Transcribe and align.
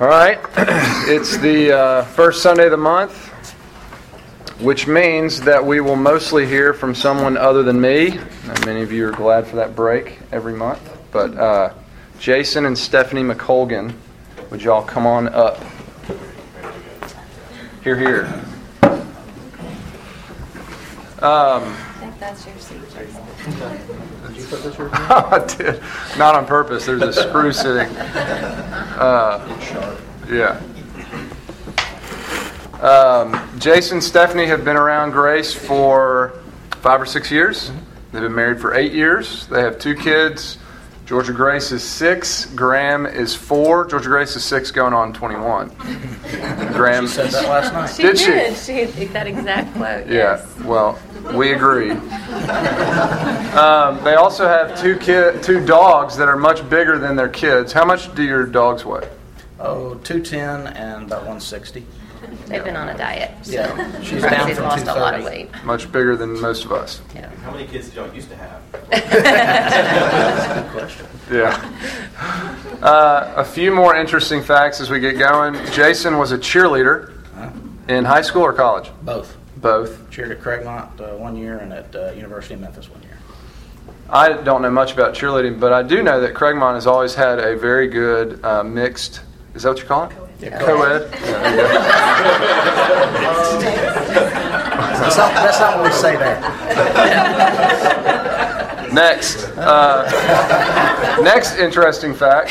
All 0.00 0.08
right, 0.08 0.40
it's 1.10 1.36
the 1.36 1.76
uh, 1.76 2.04
first 2.04 2.42
Sunday 2.42 2.64
of 2.64 2.70
the 2.70 2.78
month, 2.78 3.28
which 4.58 4.86
means 4.86 5.42
that 5.42 5.62
we 5.62 5.82
will 5.82 5.94
mostly 5.94 6.46
hear 6.46 6.72
from 6.72 6.94
someone 6.94 7.36
other 7.36 7.62
than 7.62 7.78
me. 7.78 8.18
Many 8.64 8.80
of 8.80 8.92
you 8.92 9.06
are 9.06 9.12
glad 9.12 9.46
for 9.46 9.56
that 9.56 9.76
break 9.76 10.18
every 10.32 10.54
month. 10.54 10.80
But 11.12 11.36
uh, 11.36 11.74
Jason 12.18 12.64
and 12.64 12.78
Stephanie 12.78 13.20
McColgan, 13.20 13.92
would 14.50 14.62
y'all 14.62 14.82
come 14.82 15.06
on 15.06 15.28
up? 15.28 15.62
Here, 17.84 17.98
here. 17.98 18.42
Um, 21.18 21.76
I 22.22 22.34
think 22.34 22.44
that's 22.44 22.46
your 22.46 22.58
seat, 22.58 22.80
Jason. 22.92 23.22
I 24.92 25.44
did. 25.56 25.82
Not 26.18 26.34
on 26.34 26.46
purpose. 26.46 26.84
There's 26.84 27.02
a 27.02 27.12
screw 27.12 27.52
sitting. 27.52 27.88
Uh, 28.98 29.38
yeah. 30.28 30.60
Um, 32.82 33.58
Jason 33.58 33.96
and 33.96 34.04
Stephanie 34.04 34.46
have 34.46 34.64
been 34.64 34.76
around 34.76 35.12
Grace 35.12 35.54
for 35.54 36.42
five 36.82 37.00
or 37.00 37.06
six 37.06 37.30
years. 37.30 37.70
They've 38.12 38.22
been 38.22 38.34
married 38.34 38.60
for 38.60 38.74
eight 38.74 38.92
years. 38.92 39.46
They 39.46 39.62
have 39.62 39.78
two 39.78 39.94
kids. 39.94 40.58
Georgia 41.06 41.32
Grace 41.32 41.72
is 41.72 41.82
six. 41.82 42.46
Graham 42.54 43.04
is 43.04 43.34
four. 43.34 43.84
Georgia 43.86 44.08
Grace 44.08 44.36
is 44.36 44.44
six, 44.44 44.70
going 44.70 44.92
on 44.92 45.12
21. 45.12 45.68
Graham. 46.72 47.06
She 47.06 47.14
said 47.14 47.30
that 47.30 47.48
last 47.48 47.72
night. 47.72 47.88
She 47.88 48.02
Did 48.02 48.18
she? 48.18 48.26
did. 48.26 48.56
She 48.56 48.72
had 48.84 49.12
that 49.12 49.26
exact 49.26 49.74
quote. 49.74 50.06
Yeah, 50.06 50.12
Yes. 50.12 50.58
well, 50.60 50.98
we 51.34 51.52
agree. 51.52 51.90
Um, 53.50 54.02
they 54.04 54.14
also 54.14 54.46
have 54.46 54.80
two 54.80 54.96
kid, 54.98 55.42
two 55.42 55.64
dogs 55.64 56.16
that 56.16 56.28
are 56.28 56.36
much 56.36 56.68
bigger 56.70 56.98
than 56.98 57.16
their 57.16 57.28
kids. 57.28 57.72
How 57.72 57.84
much 57.84 58.14
do 58.14 58.22
your 58.22 58.46
dogs 58.46 58.84
weigh? 58.84 59.08
Oh, 59.58 59.94
210 60.04 60.68
and 60.76 61.04
about 61.04 61.18
160. 61.20 61.84
They've 62.46 62.64
been 62.64 62.76
on 62.76 62.88
a 62.88 62.96
diet. 62.96 63.30
So 63.42 63.52
Yeah, 63.52 64.00
she's 64.02 64.22
down 64.22 64.48
has 64.48 64.56
from 64.56 64.66
lost 64.66 64.84
a 64.84 64.94
lot 64.94 65.14
of 65.14 65.20
230. 65.20 65.24
weight. 65.52 65.64
Much 65.64 65.90
bigger 65.92 66.16
than 66.16 66.40
most 66.40 66.64
of 66.64 66.72
us. 66.72 67.00
Yeah. 67.14 67.28
How 67.42 67.50
many 67.52 67.66
kids 67.66 67.86
did 67.88 67.96
y'all 67.96 68.12
used 68.14 68.28
to 68.30 68.36
have? 68.36 68.62
That's 68.90 70.46
a 70.46 70.62
good 70.62 70.72
question. 70.72 71.06
Yeah. 71.30 72.82
Uh, 72.82 73.32
a 73.36 73.44
few 73.44 73.72
more 73.72 73.94
interesting 73.96 74.42
facts 74.42 74.80
as 74.80 74.90
we 74.90 75.00
get 75.00 75.18
going. 75.18 75.54
Jason 75.72 76.18
was 76.18 76.32
a 76.32 76.38
cheerleader 76.38 77.12
Huh? 77.34 77.50
in 77.88 78.04
high 78.04 78.22
school 78.22 78.42
or 78.42 78.52
college? 78.52 78.90
Both. 79.02 79.36
Both. 79.60 80.10
Cheered 80.10 80.30
at 80.30 80.40
Craigmont 80.40 81.00
uh, 81.00 81.16
one 81.16 81.36
year 81.36 81.58
and 81.58 81.72
at 81.72 81.94
uh, 81.94 82.12
University 82.12 82.54
of 82.54 82.60
Memphis 82.60 82.88
one 82.90 83.02
year. 83.02 83.18
I 84.08 84.32
don't 84.32 84.62
know 84.62 84.70
much 84.70 84.92
about 84.92 85.14
cheerleading, 85.14 85.60
but 85.60 85.72
I 85.72 85.82
do 85.82 86.02
know 86.02 86.20
that 86.20 86.34
Craigmont 86.34 86.74
has 86.74 86.86
always 86.86 87.14
had 87.14 87.38
a 87.38 87.56
very 87.56 87.86
good 87.88 88.44
uh, 88.44 88.64
mixed. 88.64 89.22
Is 89.54 89.62
that 89.62 89.70
what 89.70 89.78
you 89.78 89.84
call 89.84 90.04
it? 90.06 90.12
Yeah, 90.40 90.58
Co-ed. 90.58 91.10
Yeah, 93.20 93.58
there. 93.58 94.30
That's 95.00 95.16
not, 95.16 95.34
that's 95.34 95.60
not 95.60 95.78
what 95.78 95.86
we 95.86 95.92
say 95.92 96.16
there. 96.16 96.40
Next, 98.92 99.44
uh, 99.56 101.20
next 101.22 101.56
interesting 101.58 102.12
fact. 102.12 102.50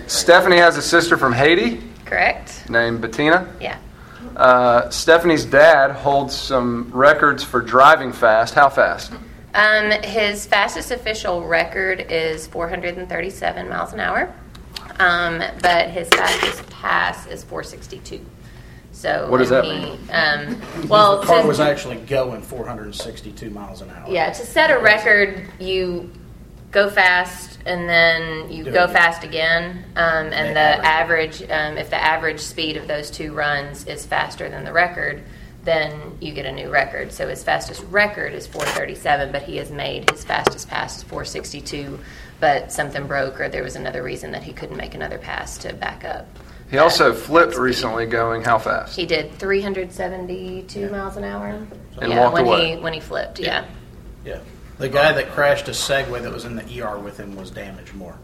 Stephanie 0.10 0.58
has 0.58 0.76
a 0.76 0.82
sister 0.82 1.16
from 1.16 1.32
Haiti 1.32 1.80
Correct? 2.04 2.68
named 2.68 3.00
Bettina. 3.00 3.48
Yeah. 3.58 3.78
Uh, 4.36 4.90
Stephanie's 4.90 5.46
dad 5.46 5.92
holds 5.92 6.34
some 6.34 6.90
records 6.92 7.42
for 7.42 7.62
driving 7.62 8.12
fast. 8.12 8.54
How 8.54 8.68
fast? 8.68 9.12
Um, 9.54 9.90
his 10.02 10.44
fastest 10.46 10.90
official 10.90 11.42
record 11.46 12.00
is 12.10 12.46
437 12.48 13.68
miles 13.70 13.94
an 13.94 14.00
hour, 14.00 14.34
um, 15.00 15.42
but 15.62 15.88
his 15.88 16.08
fastest 16.10 16.68
pass 16.68 17.26
is 17.26 17.42
462. 17.44 18.20
So 18.92 19.30
What 19.30 19.38
does 19.38 19.48
that 19.48 19.64
he, 19.64 19.70
mean? 19.70 19.98
Um, 20.10 20.60
well, 20.88 21.20
the 21.20 21.26
car 21.26 21.40
to- 21.42 21.48
was 21.48 21.60
actually 21.60 21.96
going 21.96 22.42
462 22.42 23.48
miles 23.48 23.80
an 23.80 23.88
hour. 23.90 24.04
Yeah, 24.10 24.30
to 24.30 24.44
set 24.44 24.70
a 24.70 24.78
record, 24.78 25.48
you 25.58 26.12
go 26.70 26.90
fast 26.90 27.58
and 27.66 27.88
then 27.88 28.50
you 28.50 28.64
Do 28.64 28.70
go 28.72 28.84
it. 28.84 28.90
fast 28.90 29.24
again. 29.24 29.84
Um, 29.96 30.32
and 30.32 30.54
the 30.54 30.86
average, 30.86 31.42
um, 31.42 31.76
if 31.78 31.90
the 31.90 32.02
average 32.02 32.40
speed 32.40 32.76
of 32.76 32.86
those 32.86 33.10
two 33.10 33.32
runs 33.32 33.86
is 33.86 34.06
faster 34.06 34.48
than 34.48 34.64
the 34.64 34.72
record, 34.72 35.22
then 35.64 36.16
you 36.20 36.32
get 36.32 36.46
a 36.46 36.52
new 36.52 36.70
record. 36.70 37.10
So 37.12 37.28
his 37.28 37.42
fastest 37.42 37.82
record 37.90 38.32
is 38.32 38.46
437, 38.46 39.32
but 39.32 39.42
he 39.42 39.56
has 39.56 39.70
made 39.70 40.08
his 40.10 40.24
fastest 40.24 40.68
pass 40.68 41.02
462. 41.02 41.98
But 42.38 42.70
something 42.70 43.06
broke, 43.06 43.40
or 43.40 43.48
there 43.48 43.64
was 43.64 43.76
another 43.76 44.02
reason 44.02 44.30
that 44.32 44.42
he 44.42 44.52
couldn't 44.52 44.76
make 44.76 44.94
another 44.94 45.18
pass 45.18 45.58
to 45.58 45.72
back 45.72 46.04
up. 46.04 46.28
He 46.70 46.78
also 46.78 47.14
flipped 47.14 47.52
speed. 47.54 47.62
recently, 47.62 48.06
going 48.06 48.42
how 48.42 48.58
fast? 48.58 48.94
He 48.94 49.06
did 49.06 49.32
372 49.38 50.90
miles 50.90 51.16
an 51.16 51.24
hour. 51.24 51.48
And 52.00 52.12
yeah, 52.12 52.20
walked 52.20 52.34
when 52.34 52.44
away. 52.46 52.76
he 52.76 52.82
when 52.82 52.92
he 52.92 53.00
flipped. 53.00 53.40
Yeah. 53.40 53.64
Yeah. 54.24 54.40
The 54.78 54.88
guy 54.88 55.12
that 55.12 55.30
crashed 55.30 55.68
a 55.68 55.72
Segway 55.72 56.22
that 56.22 56.32
was 56.32 56.44
in 56.44 56.56
the 56.56 56.82
ER 56.82 56.98
with 56.98 57.16
him 57.18 57.34
was 57.36 57.50
damaged 57.50 57.94
more. 57.94 58.14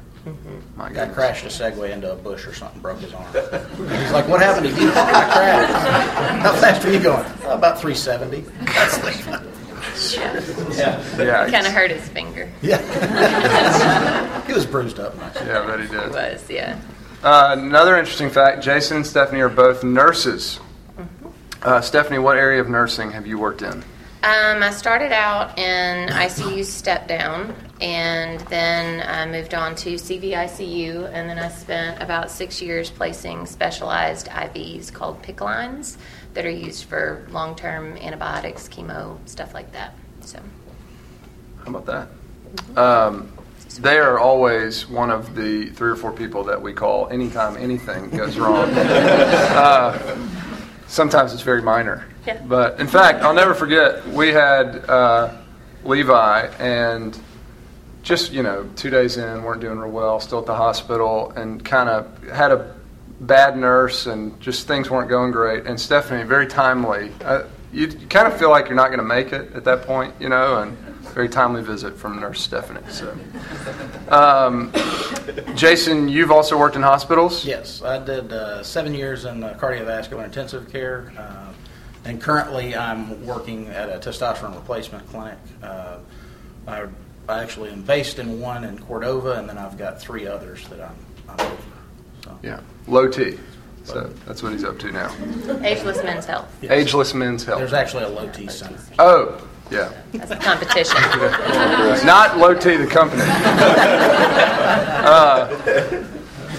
My 0.76 0.88
Guy 0.88 0.94
goodness. 0.94 1.14
crashed 1.16 1.44
a 1.44 1.48
Segway 1.48 1.90
into 1.90 2.12
a 2.12 2.14
bush 2.14 2.46
or 2.46 2.54
something, 2.54 2.80
broke 2.80 3.00
his 3.00 3.12
arm. 3.12 3.26
He's 3.32 4.12
like, 4.12 4.28
"What 4.28 4.40
happened 4.40 4.66
to 4.72 4.80
you?" 4.80 4.90
I 4.94 5.28
crashed. 5.32 6.42
How 6.42 6.52
fast 6.54 6.84
are 6.84 6.92
you 6.92 7.00
going? 7.00 7.24
"Oh, 7.44 7.54
about 7.54 7.80
370. 7.80 8.42
That's 8.66 8.98
the 8.98 9.42
Yeah. 10.16 11.02
yeah, 11.18 11.22
Yeah, 11.24 11.50
Kind 11.50 11.66
of 11.66 11.72
hurt 11.72 11.90
his 11.90 12.06
finger. 12.08 12.48
yeah. 12.62 14.42
he 14.46 14.52
was 14.52 14.64
bruised 14.64 15.00
up. 15.00 15.16
Nice. 15.18 15.34
yeah, 15.44 15.60
I 15.60 15.66
bet 15.66 15.80
he 15.80 15.86
It 15.86 15.90
did. 15.90 16.10
was, 16.10 16.44
yeah. 16.50 16.78
Uh, 17.24 17.56
another 17.58 17.96
interesting 17.98 18.30
fact: 18.30 18.62
Jason 18.62 18.98
and 18.98 19.06
Stephanie 19.06 19.40
are 19.40 19.48
both 19.48 19.82
nurses. 19.82 20.60
Mm-hmm. 20.98 21.28
Uh, 21.62 21.80
Stephanie, 21.80 22.18
what 22.20 22.36
area 22.36 22.60
of 22.60 22.68
nursing 22.68 23.10
have 23.12 23.26
you 23.26 23.38
worked 23.38 23.62
in? 23.62 23.82
Um, 24.24 24.62
I 24.62 24.70
started 24.70 25.10
out 25.10 25.58
in 25.58 26.08
ICU 26.08 26.64
step 26.64 27.08
down, 27.08 27.56
and 27.80 28.38
then 28.42 29.04
I 29.04 29.26
moved 29.26 29.52
on 29.52 29.74
to 29.74 29.94
CVICU, 29.94 31.10
and 31.12 31.28
then 31.28 31.40
I 31.40 31.48
spent 31.48 32.00
about 32.00 32.30
six 32.30 32.62
years 32.62 32.88
placing 32.88 33.46
specialized 33.46 34.28
IVs 34.28 34.92
called 34.92 35.20
PICC 35.24 35.40
lines 35.40 35.98
that 36.34 36.46
are 36.46 36.50
used 36.50 36.84
for 36.84 37.26
long 37.30 37.56
term 37.56 37.96
antibiotics, 37.96 38.68
chemo, 38.68 39.18
stuff 39.28 39.54
like 39.54 39.72
that. 39.72 39.96
So, 40.20 40.38
How 41.64 41.74
about 41.74 41.86
that? 41.86 42.78
Um, 42.80 43.32
they 43.80 43.98
are 43.98 44.20
always 44.20 44.88
one 44.88 45.10
of 45.10 45.34
the 45.34 45.70
three 45.70 45.90
or 45.90 45.96
four 45.96 46.12
people 46.12 46.44
that 46.44 46.62
we 46.62 46.72
call 46.72 47.08
anytime 47.08 47.56
anything 47.56 48.10
goes 48.10 48.38
wrong. 48.38 48.70
uh, 48.76 50.16
sometimes 50.86 51.32
it's 51.32 51.42
very 51.42 51.60
minor. 51.60 52.06
Yeah. 52.26 52.40
But 52.46 52.80
in 52.80 52.86
fact, 52.86 53.22
I'll 53.22 53.34
never 53.34 53.54
forget, 53.54 54.06
we 54.08 54.28
had 54.28 54.88
uh, 54.88 55.36
Levi 55.84 56.46
and 56.58 57.18
just, 58.02 58.32
you 58.32 58.42
know, 58.42 58.68
two 58.76 58.90
days 58.90 59.16
in, 59.16 59.42
weren't 59.42 59.60
doing 59.60 59.78
real 59.78 59.90
well, 59.90 60.20
still 60.20 60.40
at 60.40 60.46
the 60.46 60.54
hospital, 60.54 61.32
and 61.36 61.64
kind 61.64 61.88
of 61.88 62.28
had 62.28 62.52
a 62.52 62.74
bad 63.20 63.56
nurse 63.56 64.06
and 64.06 64.38
just 64.40 64.66
things 64.66 64.90
weren't 64.90 65.08
going 65.08 65.30
great. 65.30 65.66
And 65.66 65.80
Stephanie, 65.80 66.24
very 66.24 66.46
timely. 66.46 67.12
Uh, 67.24 67.44
you, 67.72 67.86
you 67.86 68.06
kind 68.08 68.26
of 68.26 68.36
feel 68.36 68.50
like 68.50 68.66
you're 68.66 68.76
not 68.76 68.88
going 68.88 68.98
to 68.98 69.04
make 69.04 69.32
it 69.32 69.54
at 69.54 69.64
that 69.64 69.82
point, 69.82 70.14
you 70.20 70.28
know, 70.28 70.58
and 70.58 70.76
very 71.14 71.28
timely 71.28 71.62
visit 71.62 71.96
from 71.96 72.18
Nurse 72.20 72.40
Stephanie. 72.40 72.80
So, 72.88 73.16
um, 74.08 74.72
Jason, 75.54 76.08
you've 76.08 76.30
also 76.30 76.58
worked 76.58 76.74
in 76.74 76.82
hospitals. 76.82 77.44
Yes, 77.44 77.82
I 77.82 78.02
did 78.02 78.32
uh, 78.32 78.62
seven 78.62 78.94
years 78.94 79.26
in 79.26 79.44
uh, 79.44 79.56
cardiovascular 79.60 80.24
intensive 80.24 80.70
care, 80.72 81.12
uh, 81.18 81.51
and 82.04 82.20
currently 82.20 82.76
I'm 82.76 83.24
working 83.26 83.68
at 83.68 83.88
a 83.88 83.98
testosterone 83.98 84.54
replacement 84.54 85.06
clinic. 85.08 85.38
Uh, 85.62 85.98
I, 86.66 86.86
I 87.28 87.42
actually 87.42 87.70
am 87.70 87.82
based 87.82 88.18
in 88.18 88.40
one 88.40 88.64
in 88.64 88.78
Cordova, 88.78 89.32
and 89.38 89.48
then 89.48 89.58
I've 89.58 89.78
got 89.78 90.00
three 90.00 90.26
others 90.26 90.66
that 90.68 90.80
I'm, 90.80 90.96
I'm 91.28 91.40
over. 91.46 91.62
So, 92.24 92.38
Yeah, 92.42 92.60
low 92.86 93.08
T. 93.08 93.38
So 93.84 94.12
that's 94.26 94.42
what 94.44 94.52
he's 94.52 94.62
up 94.62 94.78
to 94.78 94.92
now. 94.92 95.12
ageless 95.64 96.02
men's 96.04 96.24
health. 96.24 96.48
yes. 96.60 96.70
Ageless 96.70 97.14
Men's 97.14 97.42
Health. 97.44 97.58
There's 97.58 97.72
actually 97.72 98.04
a 98.04 98.08
low 98.08 98.28
T 98.30 98.46
center. 98.46 98.78
Oh, 99.00 99.44
yeah. 99.72 99.92
That's 100.12 100.30
a 100.30 100.36
competition. 100.36 101.00
Not 102.06 102.38
low 102.38 102.54
T, 102.54 102.76
the 102.76 102.86
company. 102.86 103.22
Uh, 105.02 105.48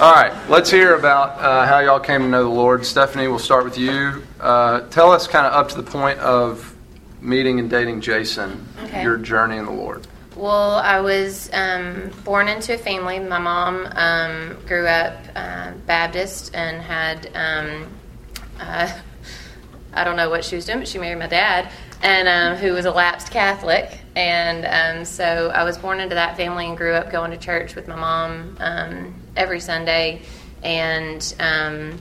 all 0.03 0.11
right, 0.11 0.33
let's 0.49 0.69
hear 0.69 0.95
about 0.95 1.39
uh, 1.39 1.65
how 1.65 1.79
y'all 1.79 1.97
came 1.97 2.23
to 2.23 2.27
know 2.27 2.43
the 2.43 2.49
Lord. 2.49 2.85
Stephanie, 2.85 3.29
we'll 3.29 3.39
start 3.39 3.63
with 3.63 3.77
you. 3.77 4.21
Uh, 4.37 4.81
tell 4.89 5.13
us 5.13 5.27
kind 5.27 5.45
of 5.47 5.53
up 5.53 5.69
to 5.69 5.81
the 5.81 5.89
point 5.89 6.19
of 6.19 6.75
meeting 7.21 7.57
and 7.57 7.69
dating 7.69 8.01
Jason, 8.01 8.67
Okay. 8.83 9.01
your 9.01 9.15
journey 9.15 9.55
in 9.55 9.63
the 9.63 9.71
Lord. 9.71 10.05
Well, 10.35 10.75
I 10.75 10.99
was 10.99 11.49
um, 11.53 12.11
born 12.25 12.49
into 12.49 12.73
a 12.73 12.77
family. 12.77 13.17
My 13.19 13.39
mom 13.39 13.87
um, 13.95 14.57
grew 14.67 14.85
up 14.87 15.19
uh, 15.37 15.71
Baptist 15.85 16.53
and 16.53 16.81
had, 16.81 17.29
um, 17.33 17.87
uh, 18.59 18.91
I 19.93 20.03
don't 20.03 20.17
know 20.17 20.29
what 20.29 20.43
she 20.43 20.57
was 20.57 20.65
doing, 20.65 20.79
but 20.79 20.87
she 20.89 20.97
married 20.97 21.19
my 21.19 21.27
dad, 21.27 21.71
and 22.01 22.27
um, 22.27 22.57
who 22.57 22.73
was 22.73 22.83
a 22.83 22.91
lapsed 22.91 23.31
Catholic. 23.31 23.99
And 24.15 24.99
um, 24.99 25.05
so 25.05 25.49
I 25.49 25.63
was 25.63 25.77
born 25.77 25.99
into 25.99 26.15
that 26.15 26.37
family 26.37 26.67
and 26.67 26.77
grew 26.77 26.93
up 26.93 27.11
going 27.11 27.31
to 27.31 27.37
church 27.37 27.75
with 27.75 27.87
my 27.87 27.95
mom 27.95 28.57
um, 28.59 29.13
every 29.35 29.59
Sunday. 29.59 30.21
and 30.63 31.35
um, 31.39 31.99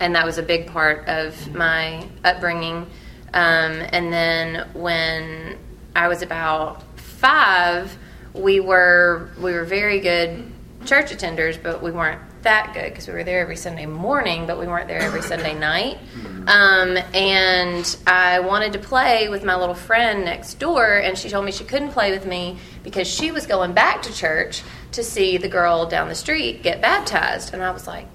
and 0.00 0.16
that 0.16 0.26
was 0.26 0.38
a 0.38 0.42
big 0.42 0.66
part 0.66 1.06
of 1.08 1.54
my 1.54 2.06
upbringing. 2.24 2.86
Um, 3.34 3.72
and 3.92 4.12
then 4.12 4.68
when 4.74 5.56
I 5.94 6.08
was 6.08 6.22
about 6.22 6.82
five, 6.98 7.96
we 8.34 8.60
were 8.60 9.30
we 9.38 9.52
were 9.52 9.64
very 9.64 10.00
good 10.00 10.50
church 10.84 11.12
attenders, 11.12 11.62
but 11.62 11.82
we 11.82 11.92
weren't 11.92 12.20
that 12.42 12.72
good 12.74 12.90
because 12.90 13.06
we 13.06 13.14
were 13.14 13.24
there 13.24 13.40
every 13.40 13.56
Sunday 13.56 13.86
morning, 13.86 14.46
but 14.46 14.58
we 14.58 14.66
weren't 14.66 14.88
there 14.88 15.00
every 15.00 15.22
Sunday 15.22 15.58
night. 15.58 15.98
Um, 16.46 16.98
and 17.14 17.96
I 18.06 18.40
wanted 18.40 18.72
to 18.74 18.78
play 18.78 19.28
with 19.28 19.44
my 19.44 19.56
little 19.56 19.74
friend 19.74 20.24
next 20.24 20.54
door, 20.54 20.96
and 20.98 21.16
she 21.16 21.28
told 21.28 21.44
me 21.44 21.52
she 21.52 21.64
couldn't 21.64 21.90
play 21.90 22.10
with 22.10 22.26
me 22.26 22.58
because 22.82 23.06
she 23.06 23.30
was 23.30 23.46
going 23.46 23.72
back 23.72 24.02
to 24.02 24.12
church 24.12 24.62
to 24.92 25.02
see 25.02 25.36
the 25.36 25.48
girl 25.48 25.86
down 25.86 26.08
the 26.08 26.14
street 26.14 26.62
get 26.62 26.80
baptized. 26.80 27.54
And 27.54 27.62
I 27.62 27.70
was 27.70 27.86
like, 27.86 28.06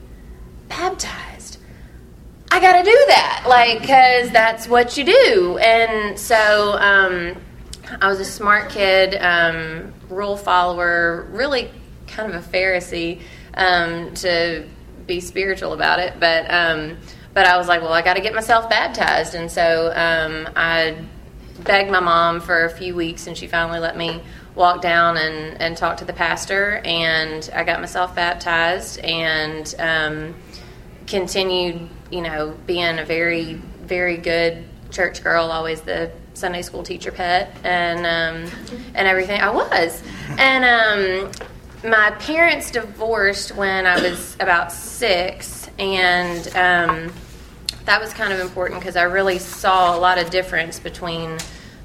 baptized? 0.67 1.57
I 2.51 2.59
got 2.59 2.73
to 2.77 2.83
do 2.83 3.03
that, 3.07 3.45
like, 3.47 3.81
because 3.81 4.29
that's 4.31 4.67
what 4.67 4.97
you 4.97 5.03
do. 5.05 5.57
And 5.57 6.17
so 6.17 6.77
um, 6.79 7.35
I 8.01 8.07
was 8.07 8.19
a 8.19 8.25
smart 8.25 8.69
kid, 8.69 9.15
um, 9.19 9.93
rule 10.09 10.37
follower, 10.37 11.27
really 11.31 11.69
kind 12.07 12.33
of 12.33 12.45
a 12.45 12.47
Pharisee 12.47 13.21
um, 13.57 14.13
to 14.15 14.65
be 15.05 15.19
spiritual 15.19 15.73
about 15.73 15.99
it, 15.99 16.19
but 16.19 16.49
um, 16.49 16.97
but 17.33 17.45
I 17.45 17.57
was 17.57 17.67
like, 17.67 17.81
well, 17.81 17.93
I 17.93 18.01
got 18.01 18.15
to 18.15 18.21
get 18.21 18.33
myself 18.33 18.69
baptized, 18.69 19.35
and 19.35 19.51
so 19.51 19.91
um, 19.93 20.49
I 20.55 20.97
begged 21.59 21.91
my 21.91 21.99
mom 21.99 22.39
for 22.39 22.65
a 22.65 22.69
few 22.69 22.95
weeks, 22.95 23.27
and 23.27 23.37
she 23.37 23.47
finally 23.47 23.79
let 23.79 23.97
me 23.97 24.21
walk 24.55 24.81
down 24.81 25.17
and, 25.17 25.61
and 25.61 25.77
talk 25.77 25.97
to 25.97 26.05
the 26.05 26.13
pastor, 26.13 26.81
and 26.83 27.49
I 27.53 27.63
got 27.63 27.79
myself 27.79 28.15
baptized 28.15 28.99
and 28.99 29.75
um, 29.79 30.35
continued, 31.05 31.87
you 32.11 32.21
know, 32.21 32.57
being 32.65 32.99
a 32.99 33.05
very 33.05 33.55
very 33.87 34.17
good 34.17 34.65
church 34.91 35.23
girl, 35.23 35.45
always 35.45 35.81
the 35.81 36.11
Sunday 36.33 36.61
school 36.61 36.83
teacher 36.83 37.11
pet, 37.11 37.55
and 37.63 37.99
um, 37.99 38.51
and 38.93 39.07
everything. 39.07 39.41
I 39.41 39.49
was, 39.49 40.03
and 40.37 40.65
um, 40.65 41.31
my 41.83 42.11
parents 42.11 42.71
divorced 42.71 43.55
when 43.55 43.85
I 43.85 44.01
was 44.01 44.35
about 44.39 44.71
six, 44.71 45.69
and 45.77 46.47
um, 46.55 47.13
that 47.85 48.01
was 48.01 48.13
kind 48.13 48.33
of 48.33 48.39
important 48.39 48.79
because 48.79 48.95
I 48.95 49.03
really 49.03 49.39
saw 49.39 49.95
a 49.95 49.99
lot 49.99 50.17
of 50.17 50.29
difference 50.29 50.79
between 50.79 51.37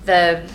the 0.04 0.48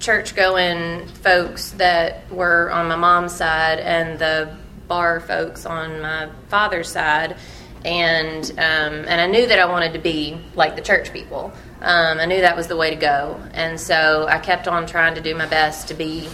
church 0.00 0.34
going 0.34 1.06
folks 1.06 1.70
that 1.72 2.30
were 2.30 2.70
on 2.70 2.88
my 2.88 2.96
mom's 2.96 3.34
side 3.34 3.78
and 3.78 4.18
the 4.18 4.54
bar 4.88 5.20
folks 5.20 5.64
on 5.64 6.02
my 6.02 6.28
father's 6.48 6.90
side. 6.90 7.36
And 7.84 8.50
um, 8.52 9.04
and 9.06 9.20
I 9.20 9.26
knew 9.26 9.46
that 9.46 9.58
I 9.58 9.66
wanted 9.66 9.92
to 9.92 9.98
be 9.98 10.40
like 10.54 10.74
the 10.74 10.82
church 10.82 11.12
people. 11.12 11.52
Um, 11.80 12.18
I 12.18 12.24
knew 12.24 12.40
that 12.40 12.56
was 12.56 12.66
the 12.66 12.76
way 12.76 12.88
to 12.90 12.96
go, 12.96 13.38
and 13.52 13.78
so 13.78 14.26
I 14.26 14.38
kept 14.38 14.66
on 14.66 14.86
trying 14.86 15.14
to 15.16 15.20
do 15.20 15.34
my 15.34 15.46
best 15.46 15.88
to 15.88 15.94
be 15.94 16.28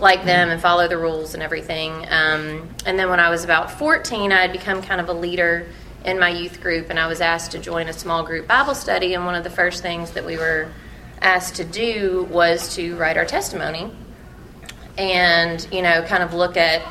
like 0.00 0.24
them 0.24 0.50
and 0.50 0.60
follow 0.60 0.88
the 0.88 0.98
rules 0.98 1.34
and 1.34 1.42
everything. 1.42 1.92
Um, 2.10 2.68
and 2.86 2.98
then 2.98 3.10
when 3.10 3.20
I 3.20 3.30
was 3.30 3.44
about 3.44 3.70
14, 3.72 4.32
I 4.32 4.42
had 4.42 4.52
become 4.52 4.82
kind 4.82 5.00
of 5.00 5.08
a 5.08 5.12
leader 5.12 5.66
in 6.04 6.18
my 6.18 6.30
youth 6.30 6.60
group, 6.60 6.90
and 6.90 6.98
I 6.98 7.06
was 7.06 7.20
asked 7.20 7.52
to 7.52 7.58
join 7.58 7.88
a 7.88 7.92
small 7.92 8.22
group 8.24 8.46
Bible 8.46 8.74
study. 8.74 9.14
And 9.14 9.24
one 9.24 9.34
of 9.34 9.44
the 9.44 9.50
first 9.50 9.82
things 9.82 10.12
that 10.12 10.24
we 10.24 10.36
were 10.36 10.70
asked 11.20 11.56
to 11.56 11.64
do 11.64 12.28
was 12.30 12.74
to 12.76 12.96
write 12.96 13.16
our 13.16 13.24
testimony 13.24 13.90
and, 14.96 15.66
you 15.72 15.82
know, 15.82 16.02
kind 16.02 16.22
of 16.22 16.34
look 16.34 16.56
at 16.56 16.82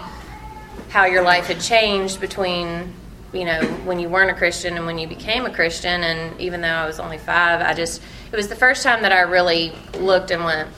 how 0.89 1.05
your 1.05 1.21
life 1.21 1.47
had 1.47 1.59
changed 1.59 2.19
between 2.19 2.93
you 3.33 3.43
know 3.43 3.61
when 3.83 3.99
you 3.99 4.07
weren't 4.07 4.31
a 4.31 4.33
christian 4.33 4.77
and 4.77 4.85
when 4.85 4.97
you 4.97 5.05
became 5.05 5.45
a 5.45 5.53
christian 5.53 6.01
and 6.03 6.39
even 6.39 6.61
though 6.61 6.67
i 6.67 6.85
was 6.85 6.97
only 6.97 7.17
five 7.17 7.59
i 7.59 7.73
just 7.73 8.01
it 8.31 8.35
was 8.37 8.47
the 8.47 8.55
first 8.55 8.83
time 8.83 9.01
that 9.01 9.11
i 9.11 9.19
really 9.19 9.73
looked 9.99 10.31
and 10.31 10.45
went 10.45 10.69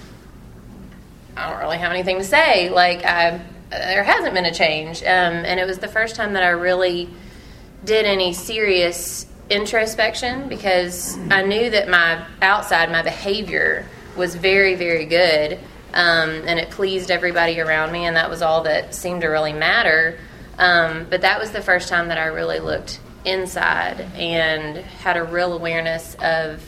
I 1.40 1.50
don't 1.50 1.60
really 1.60 1.78
have 1.78 1.92
anything 1.92 2.18
to 2.18 2.24
say. 2.24 2.70
Like, 2.70 3.06
I, 3.06 3.40
there 3.70 4.04
hasn't 4.04 4.34
been 4.34 4.46
a 4.46 4.54
change. 4.54 5.02
Um, 5.02 5.08
and 5.08 5.60
it 5.60 5.66
was 5.66 5.80
the 5.80 5.88
first 5.88 6.16
time 6.16 6.34
that 6.34 6.44
I 6.44 6.50
really 6.50 7.10
did 7.86 8.06
any 8.06 8.34
serious 8.34 9.26
introspection 9.50 10.50
because 10.50 11.18
I 11.32 11.44
knew 11.44 11.70
that 11.70 11.88
my 11.88 12.26
outside, 12.42 12.92
my 12.92 13.02
behavior 13.02 13.86
was 14.18 14.36
very, 14.36 14.76
very 14.76 15.06
good. 15.06 15.60
Um, 15.94 16.30
and 16.46 16.60
it 16.60 16.70
pleased 16.70 17.10
everybody 17.10 17.60
around 17.60 17.92
me, 17.92 18.06
and 18.06 18.16
that 18.16 18.30
was 18.30 18.42
all 18.42 18.64
that 18.64 18.94
seemed 18.94 19.22
to 19.22 19.28
really 19.28 19.54
matter. 19.54 20.20
Um, 20.58 21.08
but 21.10 21.22
that 21.22 21.40
was 21.40 21.52
the 21.52 21.62
first 21.62 21.90
time 21.90 22.10
that 22.10 22.18
I 22.18 22.26
really 22.26 22.60
looked 22.60 23.00
inside 23.26 24.02
and 24.16 24.78
had 24.78 25.18
a 25.18 25.24
real 25.24 25.54
awareness 25.54 26.16
of 26.22 26.62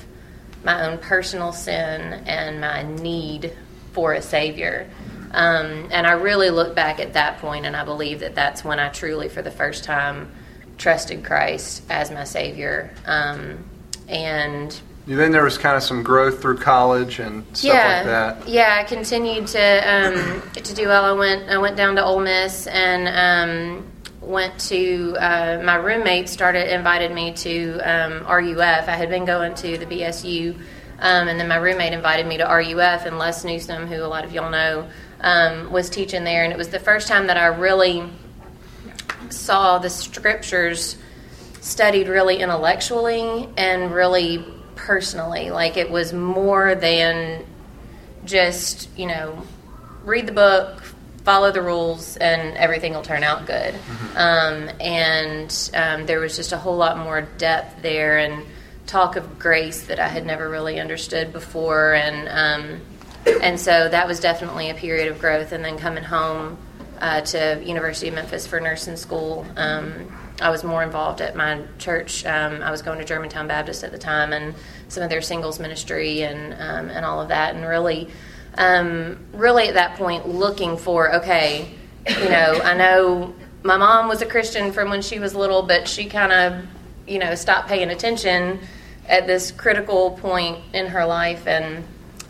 my 0.63 0.87
own 0.87 0.97
personal 0.97 1.51
sin 1.51 2.23
and 2.25 2.61
my 2.61 2.83
need 2.83 3.53
for 3.91 4.13
a 4.13 4.21
Savior. 4.21 4.89
Um, 5.31 5.87
and 5.91 6.05
I 6.05 6.13
really 6.13 6.49
look 6.49 6.75
back 6.75 6.99
at 6.99 7.13
that 7.13 7.39
point, 7.39 7.65
and 7.65 7.75
I 7.75 7.85
believe 7.85 8.19
that 8.19 8.35
that's 8.35 8.63
when 8.63 8.79
I 8.79 8.89
truly, 8.89 9.29
for 9.29 9.41
the 9.41 9.51
first 9.51 9.83
time, 9.83 10.31
trusted 10.77 11.23
Christ 11.23 11.83
as 11.89 12.11
my 12.11 12.25
Savior. 12.25 12.91
Um, 13.05 13.63
and 14.07 14.79
then 15.07 15.31
there 15.31 15.43
was 15.43 15.57
kind 15.57 15.75
of 15.75 15.83
some 15.83 16.03
growth 16.03 16.41
through 16.41 16.57
college 16.57 17.19
and 17.19 17.45
stuff 17.55 17.73
yeah, 17.73 17.95
like 17.95 18.05
that. 18.05 18.47
Yeah, 18.47 18.77
I 18.79 18.83
continued 18.83 19.47
to 19.47 19.59
um, 19.59 20.41
to 20.51 20.75
do 20.75 20.87
well. 20.87 21.05
I 21.05 21.13
went 21.13 21.49
I 21.49 21.57
went 21.57 21.77
down 21.77 21.95
to 21.95 22.03
Ole 22.03 22.19
Miss 22.19 22.67
and 22.67 23.07
um, 23.07 23.91
went 24.21 24.59
to 24.59 25.15
uh, 25.19 25.61
my 25.63 25.75
roommate 25.75 26.29
started 26.29 26.73
invited 26.73 27.11
me 27.11 27.33
to 27.33 27.79
um, 27.79 28.25
RUF. 28.27 28.87
I 28.87 28.95
had 28.95 29.09
been 29.09 29.25
going 29.25 29.55
to 29.55 29.77
the 29.77 29.85
BSU 29.85 30.59
um, 31.01 31.27
and 31.27 31.39
then 31.39 31.47
my 31.47 31.57
roommate 31.57 31.93
invited 31.93 32.27
me 32.27 32.37
to 32.37 32.43
RUF, 32.43 33.05
and 33.05 33.17
Les 33.17 33.43
Newsom, 33.43 33.87
who 33.87 33.95
a 33.95 34.05
lot 34.05 34.23
of 34.23 34.31
y'all 34.31 34.51
know, 34.51 34.87
um, 35.19 35.71
was 35.71 35.89
teaching 35.89 36.23
there. 36.23 36.43
And 36.43 36.53
it 36.53 36.57
was 36.57 36.69
the 36.69 36.79
first 36.79 37.07
time 37.07 37.27
that 37.27 37.37
I 37.37 37.47
really 37.47 38.03
saw 39.29 39.79
the 39.79 39.89
scriptures 39.89 40.97
studied 41.59 42.07
really 42.07 42.37
intellectually 42.37 43.49
and 43.57 43.91
really 43.91 44.45
personally. 44.75 45.49
Like 45.49 45.77
it 45.77 45.89
was 45.89 46.13
more 46.13 46.75
than 46.75 47.45
just, 48.23 48.89
you 48.95 49.07
know, 49.07 49.43
read 50.03 50.27
the 50.27 50.31
book, 50.31 50.83
follow 51.23 51.51
the 51.51 51.61
rules, 51.61 52.17
and 52.17 52.55
everything 52.57 52.93
will 52.93 53.01
turn 53.01 53.23
out 53.23 53.45
good. 53.45 53.73
Mm-hmm. 53.73 54.17
Um, 54.17 54.69
and 54.79 55.71
um, 55.73 56.05
there 56.05 56.19
was 56.19 56.35
just 56.35 56.51
a 56.51 56.57
whole 56.57 56.77
lot 56.77 56.97
more 56.97 57.21
depth 57.21 57.81
there. 57.81 58.17
And 58.19 58.45
talk 58.91 59.15
of 59.15 59.39
grace 59.39 59.83
that 59.83 59.99
I 59.99 60.09
had 60.09 60.25
never 60.25 60.49
really 60.49 60.79
understood 60.79 61.31
before, 61.31 61.93
and 61.93 62.27
um, 62.27 62.81
and 63.41 63.59
so 63.59 63.87
that 63.87 64.05
was 64.05 64.19
definitely 64.19 64.69
a 64.69 64.73
period 64.73 65.09
of 65.09 65.19
growth. 65.19 65.53
And 65.53 65.63
then 65.63 65.77
coming 65.77 66.03
home 66.03 66.57
uh, 66.99 67.21
to 67.21 67.61
University 67.63 68.09
of 68.09 68.15
Memphis 68.15 68.45
for 68.45 68.59
nursing 68.59 68.97
school, 68.97 69.45
um, 69.55 70.11
I 70.41 70.49
was 70.49 70.65
more 70.65 70.83
involved 70.83 71.21
at 71.21 71.37
my 71.37 71.61
church. 71.79 72.25
Um, 72.25 72.61
I 72.61 72.69
was 72.69 72.81
going 72.81 72.99
to 72.99 73.05
Germantown 73.05 73.47
Baptist 73.47 73.85
at 73.85 73.91
the 73.93 73.97
time, 73.97 74.33
and 74.33 74.53
some 74.89 75.03
of 75.03 75.09
their 75.09 75.21
singles 75.21 75.57
ministry 75.57 76.23
and 76.23 76.53
um, 76.53 76.89
and 76.89 77.05
all 77.05 77.21
of 77.21 77.29
that, 77.29 77.55
and 77.55 77.65
really, 77.65 78.09
um, 78.57 79.25
really 79.31 79.69
at 79.69 79.75
that 79.75 79.95
point 79.95 80.27
looking 80.27 80.75
for 80.75 81.15
okay, 81.15 81.71
you 82.09 82.29
know, 82.29 82.59
I 82.61 82.75
know 82.75 83.33
my 83.63 83.77
mom 83.77 84.09
was 84.09 84.21
a 84.21 84.25
Christian 84.25 84.73
from 84.73 84.89
when 84.89 85.01
she 85.01 85.17
was 85.19 85.33
little, 85.33 85.63
but 85.63 85.87
she 85.87 86.09
kind 86.09 86.33
of 86.33 86.65
you 87.07 87.19
know 87.19 87.35
stopped 87.35 87.69
paying 87.69 87.89
attention 87.89 88.59
at 89.07 89.27
this 89.27 89.51
critical 89.51 90.11
point 90.11 90.59
in 90.73 90.87
her 90.87 91.05
life, 91.05 91.47
and 91.47 91.83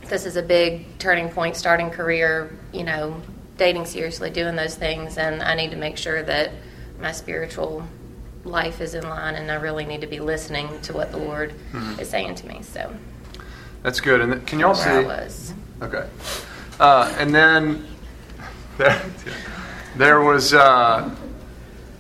this 0.08 0.26
is 0.26 0.36
a 0.36 0.44
big 0.44 0.86
turning 1.00 1.30
point, 1.30 1.56
starting 1.56 1.90
career, 1.90 2.58
you 2.74 2.84
know, 2.84 3.22
dating 3.58 3.86
seriously, 3.86 4.30
doing 4.30 4.56
those 4.56 4.76
things, 4.76 5.18
and 5.18 5.42
I 5.44 5.56
need 5.56 5.72
to 5.72 5.78
make 5.78 5.98
sure 5.98 6.24
that 6.24 6.52
my 7.00 7.12
spiritual 7.12 7.88
life 8.44 8.82
is 8.82 8.96
in 8.96 9.08
line, 9.08 9.36
and 9.36 9.52
I 9.52 9.56
really 9.56 9.86
need 9.86 10.02
to 10.02 10.08
be 10.08 10.20
listening 10.20 10.82
to 10.82 10.94
what 10.94 11.12
the 11.12 11.18
Lord 11.18 11.54
mm-hmm. 11.72 12.00
is 12.00 12.10
saying 12.10 12.36
to 12.36 12.48
me. 12.48 12.62
So 12.64 12.94
that's 13.84 14.00
good. 14.00 14.22
And 14.22 14.46
can 14.48 14.60
y'all 14.60 14.76
see? 14.76 14.90
I 14.90 15.04
was. 15.04 15.54
Okay. 15.82 16.08
Uh, 16.80 17.14
and 17.20 17.34
then 17.34 17.86
there, 18.78 19.02
there 19.96 20.22
was 20.22 20.54
uh, 20.54 21.14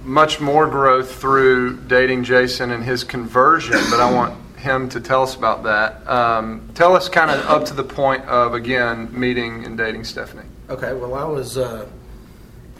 much 0.03 0.39
more 0.39 0.67
growth 0.67 1.15
through 1.15 1.77
dating 1.81 2.23
Jason 2.23 2.71
and 2.71 2.83
his 2.83 3.03
conversion, 3.03 3.79
but 3.89 3.99
I 3.99 4.11
want 4.11 4.40
him 4.61 4.87
to 4.89 5.01
tell 5.01 5.23
us 5.23 5.35
about 5.35 5.63
that. 5.63 6.07
Um, 6.07 6.69
tell 6.75 6.95
us 6.95 7.09
kind 7.09 7.31
of 7.31 7.45
up 7.45 7.65
to 7.65 7.73
the 7.73 7.83
point 7.83 8.23
of 8.25 8.53
again 8.53 9.09
meeting 9.11 9.65
and 9.65 9.77
dating 9.77 10.03
Stephanie. 10.03 10.47
Okay, 10.69 10.93
well, 10.93 11.15
I 11.15 11.25
was 11.25 11.57
uh, 11.57 11.87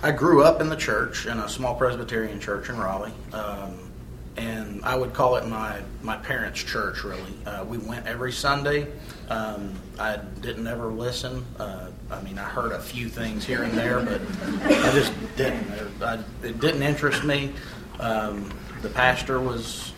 I 0.02 0.12
grew 0.12 0.44
up 0.44 0.62
in 0.62 0.70
the 0.70 0.76
church 0.76 1.26
in 1.26 1.38
a 1.40 1.50
small 1.50 1.76
Presbyterian 1.76 2.40
church 2.40 2.70
in 2.70 2.78
Raleigh, 2.78 3.14
um, 3.34 3.92
and 4.38 4.84
I 4.86 4.96
would 4.96 5.14
call 5.14 5.36
it 5.36 5.48
my 5.48 5.82
my 6.02 6.18
parents' 6.18 6.64
church. 6.64 7.04
Really, 7.04 7.34
uh, 7.46 7.66
we 7.66 7.78
went 7.78 8.06
every 8.08 8.32
Sunday. 8.32 8.88
Um, 9.30 9.74
I 10.00 10.18
didn't 10.42 10.68
ever 10.68 10.88
listen. 10.88 11.46
Uh, 11.60 11.90
I 12.10 12.22
mean, 12.22 12.38
I 12.38 12.44
heard 12.44 12.72
a 12.72 12.80
few 12.80 13.10
things 13.10 13.46
here 13.46 13.64
and 13.64 13.74
there, 13.74 14.00
but 14.02 14.22
I 14.66 14.92
just 14.94 15.14
didn't. 15.36 15.70
I, 16.02 16.20
it 16.44 16.60
didn't 16.60 16.84
interest 16.84 17.24
me. 17.24 17.54
Um, 18.00 18.52
the 18.82 18.90
pastor 18.90 19.40
was 19.40 19.94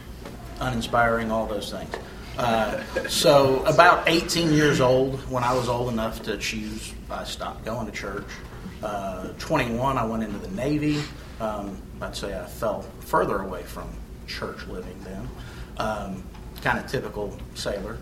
uninspiring, 0.64 1.32
all 1.32 1.46
those 1.46 1.72
things. 1.72 1.94
Uh, 2.38 2.82
so, 3.08 3.64
about 3.66 4.08
18 4.08 4.54
years 4.54 4.82
old, 4.82 5.20
when 5.30 5.44
I 5.44 5.54
was 5.54 5.70
old 5.70 5.92
enough 5.92 6.24
to 6.24 6.38
choose, 6.38 6.94
I 7.10 7.24
stopped 7.26 7.64
going 7.64 7.86
to 7.86 7.92
church. 7.92 8.26
Uh, 8.82 9.28
21, 9.38 9.98
I 9.98 10.06
went 10.06 10.24
into 10.24 10.40
the 10.40 10.50
Navy. 10.56 11.02
Um, 11.40 11.80
I'd 12.02 12.16
say 12.16 12.38
I 12.38 12.46
fell 12.46 12.82
further 13.02 13.40
away 13.40 13.64
from 13.64 13.88
church 14.28 14.66
living 14.68 15.00
then. 15.04 15.30
Um, 15.78 16.24
kind 16.62 16.80
of 16.80 16.88
typical 16.88 17.38
sailor. 17.54 17.98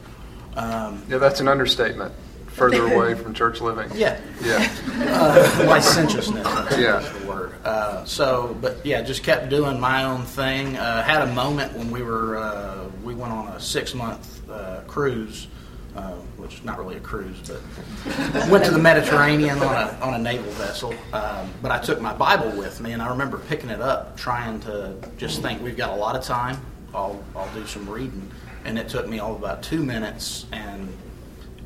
Um, 0.55 1.03
Yeah, 1.09 1.17
that's 1.17 1.39
an 1.39 1.47
understatement. 1.47 2.13
Further 2.53 2.93
away 2.93 3.13
from 3.21 3.33
church 3.33 3.61
living. 3.61 3.89
yeah, 3.95 4.19
Yeah. 4.41 4.67
uh, 4.99 5.63
licentiousness. 5.67 6.45
Yeah. 6.77 6.99
the 6.99 7.27
word. 7.27 7.53
Uh, 7.63 8.03
so, 8.05 8.55
but 8.61 8.85
yeah, 8.85 9.01
just 9.01 9.23
kept 9.23 9.49
doing 9.49 9.79
my 9.79 10.03
own 10.03 10.23
thing. 10.25 10.75
Uh, 10.77 11.01
had 11.03 11.21
a 11.21 11.33
moment 11.33 11.73
when 11.77 11.89
we 11.91 12.03
were 12.03 12.37
uh, 12.37 12.85
we 13.03 13.13
went 13.15 13.31
on 13.33 13.47
a 13.49 13.59
six 13.59 13.93
month 13.93 14.47
uh, 14.49 14.81
cruise, 14.87 15.47
uh, 15.95 16.11
which 16.37 16.55
is 16.55 16.63
not 16.63 16.77
really 16.77 16.97
a 16.97 16.99
cruise, 16.99 17.37
but 17.47 18.49
went 18.49 18.65
to 18.65 18.71
the 18.71 18.79
Mediterranean 18.79 19.59
on 19.59 19.75
a 19.87 19.97
on 20.01 20.13
a 20.15 20.17
naval 20.19 20.51
vessel. 20.53 20.93
Um, 21.13 21.49
but 21.61 21.71
I 21.71 21.79
took 21.79 22.01
my 22.01 22.13
Bible 22.13 22.51
with 22.57 22.81
me, 22.81 22.91
and 22.93 23.01
I 23.01 23.09
remember 23.09 23.37
picking 23.37 23.69
it 23.69 23.81
up, 23.81 24.17
trying 24.17 24.59
to 24.61 24.95
just 25.17 25.41
think 25.41 25.61
we've 25.61 25.77
got 25.77 25.91
a 25.91 25.95
lot 25.95 26.15
of 26.15 26.23
time. 26.23 26.57
I'll 26.93 27.23
I'll 27.35 27.51
do 27.53 27.65
some 27.67 27.87
reading, 27.89 28.29
and 28.65 28.77
it 28.77 28.89
took 28.89 29.07
me 29.07 29.19
all 29.19 29.35
about 29.35 29.63
two 29.63 29.83
minutes 29.83 30.45
and 30.51 30.91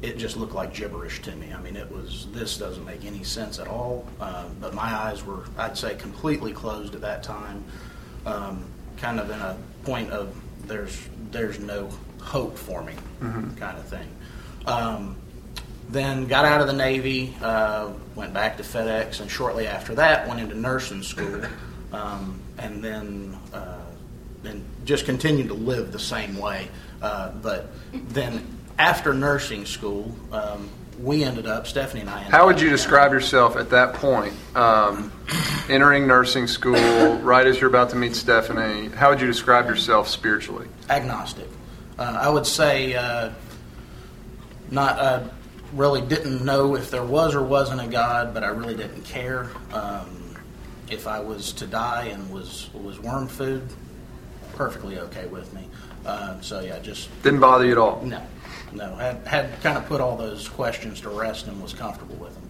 it 0.01 0.17
just 0.17 0.37
looked 0.37 0.53
like 0.53 0.73
gibberish 0.73 1.21
to 1.23 1.35
me. 1.35 1.53
I 1.53 1.61
mean, 1.61 1.75
it 1.75 1.91
was 1.91 2.27
this 2.31 2.57
doesn't 2.57 2.85
make 2.85 3.05
any 3.05 3.23
sense 3.23 3.59
at 3.59 3.67
all. 3.67 4.07
Um, 4.19 4.55
but 4.59 4.73
my 4.73 4.93
eyes 4.93 5.23
were, 5.23 5.45
I'd 5.57 5.77
say, 5.77 5.95
completely 5.95 6.51
closed 6.51 6.95
at 6.95 7.01
that 7.01 7.23
time. 7.23 7.63
Um, 8.25 8.65
kind 8.97 9.19
of 9.19 9.29
in 9.29 9.39
a 9.39 9.57
point 9.83 10.11
of 10.11 10.35
there's 10.67 11.07
there's 11.31 11.59
no 11.59 11.89
hope 12.21 12.57
for 12.57 12.83
me, 12.83 12.93
kind 13.57 13.77
of 13.77 13.85
thing. 13.87 14.09
Um, 14.65 15.15
then 15.89 16.25
got 16.25 16.45
out 16.45 16.61
of 16.61 16.67
the 16.67 16.73
Navy, 16.73 17.35
uh, 17.41 17.91
went 18.15 18.33
back 18.33 18.57
to 18.57 18.63
FedEx, 18.63 19.19
and 19.21 19.29
shortly 19.29 19.67
after 19.67 19.93
that 19.95 20.27
went 20.27 20.39
into 20.39 20.55
nursing 20.55 21.03
school, 21.03 21.43
um, 21.93 22.39
and 22.57 22.83
then 22.83 23.37
uh, 23.53 23.85
then 24.41 24.63
just 24.85 25.05
continued 25.05 25.47
to 25.49 25.53
live 25.53 25.91
the 25.91 25.99
same 25.99 26.37
way. 26.37 26.67
Uh, 27.01 27.31
but 27.41 27.69
then 27.93 28.54
after 28.77 29.13
nursing 29.13 29.65
school, 29.65 30.13
um, 30.31 30.69
we 31.01 31.23
ended 31.23 31.45
up 31.45 31.67
Stephanie 31.67 32.01
and 32.01 32.09
I. 32.09 32.17
Ended 32.19 32.31
How 32.31 32.45
would 32.45 32.61
you 32.61 32.69
describe 32.69 33.11
yourself 33.11 33.55
at 33.57 33.69
that 33.71 33.93
point? 33.95 34.33
Um, 34.55 35.11
entering 35.69 36.07
nursing 36.07 36.47
school, 36.47 37.15
right 37.17 37.45
as 37.45 37.59
you're 37.59 37.69
about 37.69 37.89
to 37.91 37.95
meet 37.95 38.15
Stephanie, 38.15 38.89
how 38.89 39.09
would 39.09 39.19
you 39.19 39.27
describe 39.27 39.67
yourself 39.67 40.07
spiritually? 40.07 40.67
agnostic. 40.89 41.47
Uh, 41.97 42.17
I 42.21 42.29
would 42.29 42.45
say 42.45 42.93
uh, 42.95 43.31
not. 44.69 44.99
I 44.99 45.23
really 45.73 46.01
didn't 46.01 46.43
know 46.45 46.75
if 46.75 46.91
there 46.91 47.03
was 47.03 47.35
or 47.35 47.43
wasn't 47.43 47.81
a 47.81 47.87
God, 47.87 48.33
but 48.33 48.43
I 48.43 48.47
really 48.47 48.75
didn't 48.75 49.03
care. 49.03 49.49
Um, 49.73 50.35
if 50.89 51.07
I 51.07 51.19
was 51.19 51.51
to 51.53 51.67
die 51.67 52.05
and 52.05 52.29
was 52.31 52.69
was 52.73 52.99
worm 52.99 53.27
food, 53.27 53.63
perfectly 54.53 54.99
okay 54.99 55.25
with 55.27 55.53
me. 55.53 55.67
Uh, 56.05 56.39
so 56.41 56.59
yeah, 56.59 56.79
just 56.79 57.09
Didn't 57.23 57.39
bother 57.39 57.65
you 57.65 57.71
at 57.71 57.77
all? 57.77 58.01
no, 58.03 58.21
no. 58.75 58.95
Had 58.95 59.25
had 59.27 59.61
kind 59.61 59.77
of 59.77 59.85
put 59.87 60.01
all 60.01 60.17
those 60.17 60.47
questions 60.47 61.01
to 61.01 61.09
rest 61.09 61.47
and 61.47 61.61
was 61.61 61.73
comfortable 61.73 62.15
with 62.15 62.33
them. 62.33 62.43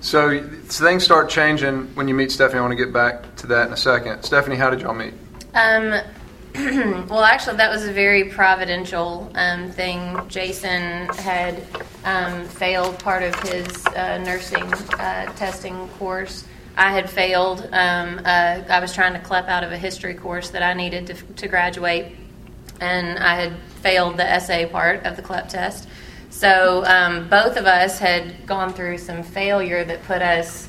So 0.00 0.46
things 0.68 1.02
start 1.02 1.30
changing 1.30 1.94
when 1.94 2.08
you 2.08 2.14
meet 2.14 2.30
Stephanie. 2.30 2.58
I 2.58 2.62
want 2.62 2.72
to 2.72 2.84
get 2.84 2.92
back 2.92 3.36
to 3.36 3.46
that 3.48 3.68
in 3.68 3.72
a 3.72 3.76
second. 3.76 4.22
Stephanie, 4.22 4.56
how 4.56 4.68
did 4.68 4.80
y'all 4.82 4.94
meet? 4.94 5.14
Um, 5.54 6.00
well, 7.08 7.24
actually, 7.24 7.56
that 7.56 7.70
was 7.70 7.84
a 7.84 7.92
very 7.92 8.24
providential 8.24 9.30
um, 9.34 9.70
thing. 9.70 10.20
Jason 10.28 11.08
had 11.16 11.62
um, 12.04 12.44
failed 12.44 12.98
part 12.98 13.22
of 13.22 13.34
his 13.40 13.86
uh, 13.88 14.18
nursing 14.18 14.62
uh, 14.72 15.32
testing 15.34 15.88
course. 15.98 16.44
I 16.76 16.92
had 16.92 17.08
failed. 17.08 17.68
Um, 17.72 18.20
uh, 18.24 18.62
I 18.68 18.80
was 18.80 18.92
trying 18.92 19.14
to 19.14 19.20
clep 19.20 19.48
out 19.48 19.64
of 19.64 19.72
a 19.72 19.78
history 19.78 20.14
course 20.14 20.50
that 20.50 20.62
I 20.62 20.74
needed 20.74 21.06
to, 21.08 21.14
to 21.14 21.48
graduate, 21.48 22.14
and 22.84 23.18
I 23.18 23.34
had 23.36 23.56
failed 23.82 24.16
the 24.18 24.28
essay 24.28 24.66
part 24.66 25.04
of 25.04 25.16
the 25.16 25.22
CLEP 25.22 25.48
test. 25.48 25.88
So 26.30 26.84
um, 26.84 27.28
both 27.28 27.56
of 27.56 27.64
us 27.64 27.98
had 27.98 28.46
gone 28.46 28.72
through 28.72 28.98
some 28.98 29.22
failure 29.22 29.84
that 29.84 30.02
put 30.04 30.20
us 30.20 30.68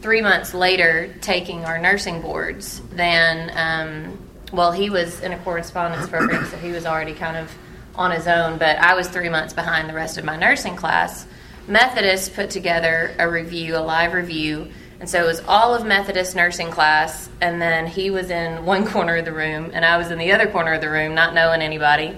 three 0.00 0.22
months 0.22 0.54
later 0.54 1.12
taking 1.20 1.64
our 1.64 1.78
nursing 1.78 2.20
boards 2.20 2.80
than 2.92 3.50
um, 3.56 4.18
well 4.52 4.70
he 4.70 4.90
was 4.90 5.20
in 5.20 5.32
a 5.32 5.38
correspondence 5.38 6.08
program 6.08 6.44
so 6.46 6.56
he 6.58 6.70
was 6.70 6.86
already 6.86 7.14
kind 7.14 7.36
of 7.36 7.50
on 7.96 8.12
his 8.12 8.28
own 8.28 8.58
but 8.58 8.76
i 8.78 8.94
was 8.94 9.08
three 9.08 9.28
months 9.28 9.52
behind 9.52 9.88
the 9.88 9.94
rest 9.94 10.18
of 10.18 10.24
my 10.24 10.36
nursing 10.36 10.76
class 10.76 11.26
methodist 11.66 12.34
put 12.34 12.50
together 12.50 13.16
a 13.18 13.28
review 13.28 13.76
a 13.76 13.80
live 13.80 14.12
review 14.12 14.70
and 15.00 15.08
so 15.08 15.22
it 15.22 15.26
was 15.26 15.40
all 15.46 15.74
of 15.74 15.84
methodist 15.84 16.34
nursing 16.36 16.70
class 16.70 17.28
and 17.40 17.60
then 17.60 17.86
he 17.86 18.10
was 18.10 18.30
in 18.30 18.64
one 18.64 18.86
corner 18.92 19.16
of 19.16 19.24
the 19.24 19.32
room 19.32 19.70
and 19.74 19.84
i 19.84 19.96
was 19.96 20.10
in 20.10 20.18
the 20.18 20.32
other 20.32 20.46
corner 20.46 20.72
of 20.72 20.80
the 20.80 20.90
room 20.90 21.14
not 21.14 21.34
knowing 21.34 21.62
anybody 21.62 22.16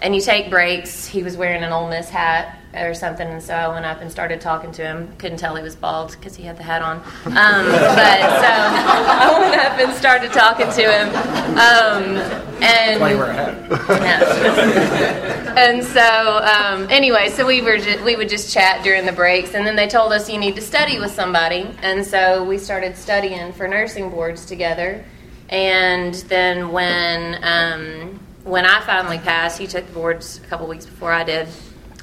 and 0.00 0.14
you 0.14 0.20
take 0.20 0.48
breaks. 0.50 1.06
He 1.06 1.22
was 1.22 1.36
wearing 1.36 1.62
an 1.62 1.72
Ole 1.72 1.88
Miss 1.88 2.08
hat 2.08 2.58
or 2.74 2.94
something, 2.94 3.26
and 3.26 3.42
so 3.42 3.54
I 3.54 3.66
went 3.68 3.84
up 3.84 4.00
and 4.00 4.10
started 4.10 4.40
talking 4.40 4.70
to 4.72 4.82
him. 4.82 5.12
Couldn't 5.16 5.38
tell 5.38 5.56
he 5.56 5.62
was 5.62 5.74
bald 5.74 6.12
because 6.12 6.36
he 6.36 6.44
had 6.44 6.56
the 6.56 6.62
hat 6.62 6.82
on. 6.82 6.98
Um, 7.24 7.66
but 7.66 8.20
so 8.20 8.48
I 8.50 9.38
went 9.40 9.56
up 9.56 9.78
and 9.78 9.92
started 9.96 10.32
talking 10.32 10.66
to 10.66 10.82
him. 10.82 11.08
Um, 11.58 12.16
and 12.62 13.00
Why 13.00 13.12
you 13.12 13.18
wear 13.18 13.30
a 13.30 13.34
hat? 13.34 13.58
and 15.58 15.82
so 15.82 16.38
um, 16.44 16.86
anyway, 16.90 17.30
so 17.30 17.46
we 17.46 17.60
were 17.60 17.78
ju- 17.78 18.02
we 18.04 18.14
would 18.16 18.28
just 18.28 18.52
chat 18.52 18.84
during 18.84 19.06
the 19.06 19.12
breaks, 19.12 19.54
and 19.54 19.66
then 19.66 19.74
they 19.74 19.88
told 19.88 20.12
us 20.12 20.28
you 20.30 20.38
need 20.38 20.54
to 20.56 20.62
study 20.62 21.00
with 21.00 21.10
somebody, 21.10 21.74
and 21.82 22.06
so 22.06 22.44
we 22.44 22.58
started 22.58 22.96
studying 22.96 23.52
for 23.52 23.66
nursing 23.66 24.10
boards 24.10 24.44
together. 24.44 25.04
And 25.48 26.14
then 26.14 26.70
when 26.72 27.38
um, 27.42 28.20
when 28.48 28.64
I 28.66 28.80
finally 28.80 29.18
passed, 29.18 29.58
he 29.58 29.66
took 29.66 29.86
the 29.86 29.92
boards 29.92 30.38
a 30.42 30.46
couple 30.48 30.66
weeks 30.66 30.86
before 30.86 31.12
I 31.12 31.24
did. 31.24 31.48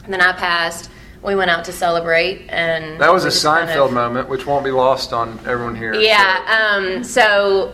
And 0.04 0.14
then 0.14 0.22
I 0.22 0.32
passed. 0.34 0.90
We 1.24 1.34
went 1.36 1.50
out 1.50 1.66
to 1.66 1.72
celebrate, 1.72 2.46
and 2.50 3.02
That 3.02 3.12
was 3.12 3.26
a 3.26 3.30
just 3.30 3.44
kind 3.44 3.68
Seinfeld 3.68 3.88
of- 3.88 3.94
moment, 3.94 4.30
which 4.30 4.46
won't 4.46 4.64
be 4.64 4.70
lost 4.72 5.12
on 5.12 5.40
everyone 5.48 5.76
here. 5.76 5.94
yeah. 5.96 6.74
Um, 6.76 7.04
so 7.04 7.74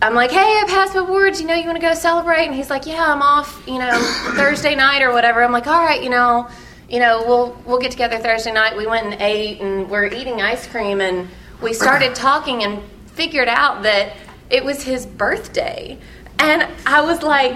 I'm 0.00 0.14
like, 0.14 0.30
hey, 0.30 0.38
I 0.40 0.64
passed 0.66 0.94
my 0.94 1.04
boards. 1.04 1.38
You 1.40 1.46
know, 1.46 1.54
you 1.54 1.66
want 1.66 1.76
to 1.78 1.86
go 1.86 1.92
celebrate? 1.92 2.46
And 2.46 2.54
he's 2.54 2.70
like, 2.70 2.86
yeah, 2.86 3.04
I'm 3.12 3.20
off. 3.20 3.62
You 3.68 3.78
know, 3.78 3.92
Thursday 4.36 4.74
night 4.74 5.02
or 5.02 5.12
whatever. 5.12 5.42
I'm 5.44 5.52
like, 5.52 5.66
all 5.66 5.84
right, 5.84 6.02
you 6.02 6.08
know, 6.08 6.48
you 6.88 6.98
know, 6.98 7.22
we'll 7.26 7.58
we'll 7.66 7.78
get 7.78 7.90
together 7.90 8.18
Thursday 8.18 8.52
night. 8.52 8.74
We 8.74 8.86
went 8.86 9.04
and 9.06 9.20
ate, 9.20 9.60
and 9.60 9.90
we're 9.90 10.06
eating 10.06 10.40
ice 10.40 10.66
cream, 10.66 11.02
and 11.02 11.28
we 11.60 11.74
started 11.74 12.14
talking 12.28 12.64
and 12.64 12.82
figured 13.06 13.48
out 13.48 13.82
that 13.82 14.16
it 14.48 14.64
was 14.64 14.82
his 14.82 15.04
birthday, 15.04 15.98
and 16.42 16.68
I 16.86 17.00
was 17.02 17.22
like. 17.22 17.54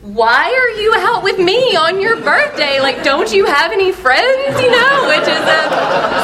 Why 0.00 0.44
are 0.44 0.80
you 0.80 0.94
out 0.96 1.22
with 1.22 1.38
me 1.38 1.76
on 1.76 2.00
your 2.00 2.16
birthday? 2.22 2.80
Like, 2.80 3.02
don't 3.02 3.30
you 3.30 3.44
have 3.44 3.72
any 3.72 3.92
friends? 3.92 4.58
You 4.58 4.70
know, 4.70 5.08
which 5.08 5.28
is 5.28 5.28
a 5.28 5.68